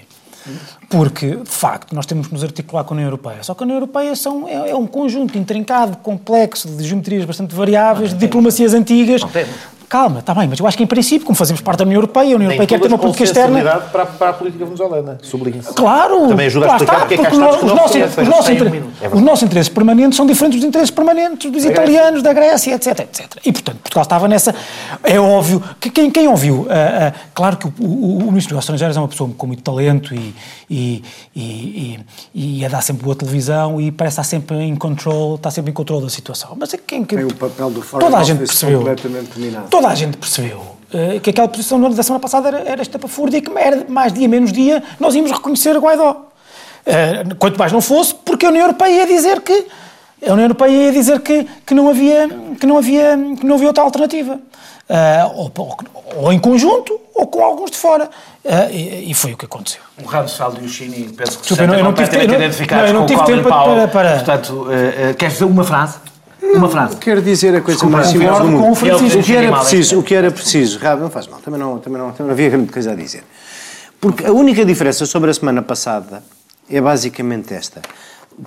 [0.89, 3.43] Porque, de facto, nós temos que nos articular com a União Europeia.
[3.43, 7.53] Só que a União Europeia são, é, é um conjunto intrincado, complexo, de geometrias bastante
[7.53, 9.21] variáveis, de diplomacias antigas.
[9.21, 9.78] Não temos.
[9.89, 12.33] Calma, está bem, mas eu acho que em princípio, como fazemos parte da União Europeia,
[12.33, 13.59] a União Europeia quer ter uma política externa.
[13.91, 15.73] Para, para a política venezuelana, sublinha-se.
[15.73, 16.27] Claro!
[16.27, 18.49] Também ajuda a explicar porque é que há Estados que não os, nossos, os, nossos
[18.51, 18.83] inter...
[19.01, 22.75] é os nossos interesses permanentes são diferentes dos interesses permanentes dos da italianos, da Grécia,
[22.75, 23.37] etc, etc.
[23.43, 24.53] E, portanto, Portugal estava nessa.
[25.03, 25.63] É óbvio.
[25.79, 26.61] que Quem, quem ouviu?
[26.61, 26.67] Uh, uh,
[27.33, 30.13] claro que o, o, o, Ministro dos Negócios Estrangeiros é uma pessoa com muito talento
[30.13, 30.35] e,
[30.69, 31.03] e,
[31.35, 31.99] e,
[32.35, 35.73] e, e dá sempre boa televisão e parece estar sempre em control, está sempre em
[35.73, 36.55] controle da situação.
[36.59, 37.03] Mas é quem.
[37.03, 38.83] Tem o papel do Toda a gente percebeu.
[39.79, 43.41] Toda a gente percebeu uh, que aquela posição da semana passada era, era estapafúrdia e
[43.41, 46.25] que era mais dia menos dia nós íamos reconhecer Guaidó.
[46.85, 49.67] Uh, quanto mais não fosse, porque a União Europeia ia dizer que
[50.27, 52.27] a União Europeia ia dizer que, que não havia
[52.59, 55.73] que não havia que não havia outra alternativa uh, ou,
[56.17, 58.09] ou, em conjunto ou com alguns de fora
[58.43, 59.79] uh, e, e, foi o que aconteceu.
[60.03, 62.27] O Ramsfeld e o Chini penso que Desculpa, eu não tive, tempo,
[62.75, 66.08] não, não tive tempo para, para, Portanto, uh, queres dizer uma frase?
[66.41, 66.97] Uma frase.
[66.97, 68.71] Quero dizer a coisa mais simples do mundo.
[68.71, 72.11] O que era preciso, o que era preciso, não faz mal, também não, também não,
[72.11, 73.23] também não havia grande coisa a dizer.
[73.99, 76.23] Porque a única diferença sobre a semana passada
[76.69, 77.81] é basicamente esta.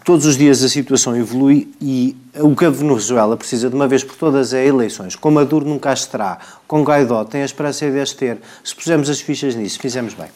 [0.05, 4.03] Todos os dias a situação evolui e o que a Venezuela precisa de uma vez
[4.03, 5.15] por todas é eleições.
[5.15, 6.39] Com Maduro nunca as terá.
[6.67, 8.39] Com Guaidó tem a esperança de as ter.
[8.65, 10.29] Se pusermos as fichas nisso, fizemos bem.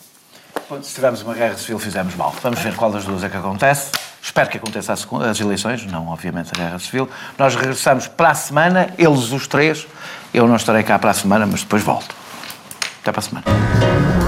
[0.82, 2.34] Se tivermos uma guerra civil, fizemos mal.
[2.42, 3.92] Vamos ver qual das duas é que acontece.
[4.20, 7.08] Espero que aconteça as eleições, não, obviamente, a guerra civil.
[7.38, 9.86] Nós regressamos para a semana, eles os três.
[10.34, 12.12] Eu não estarei cá para a semana, mas depois volto.
[13.00, 14.26] Até para a semana.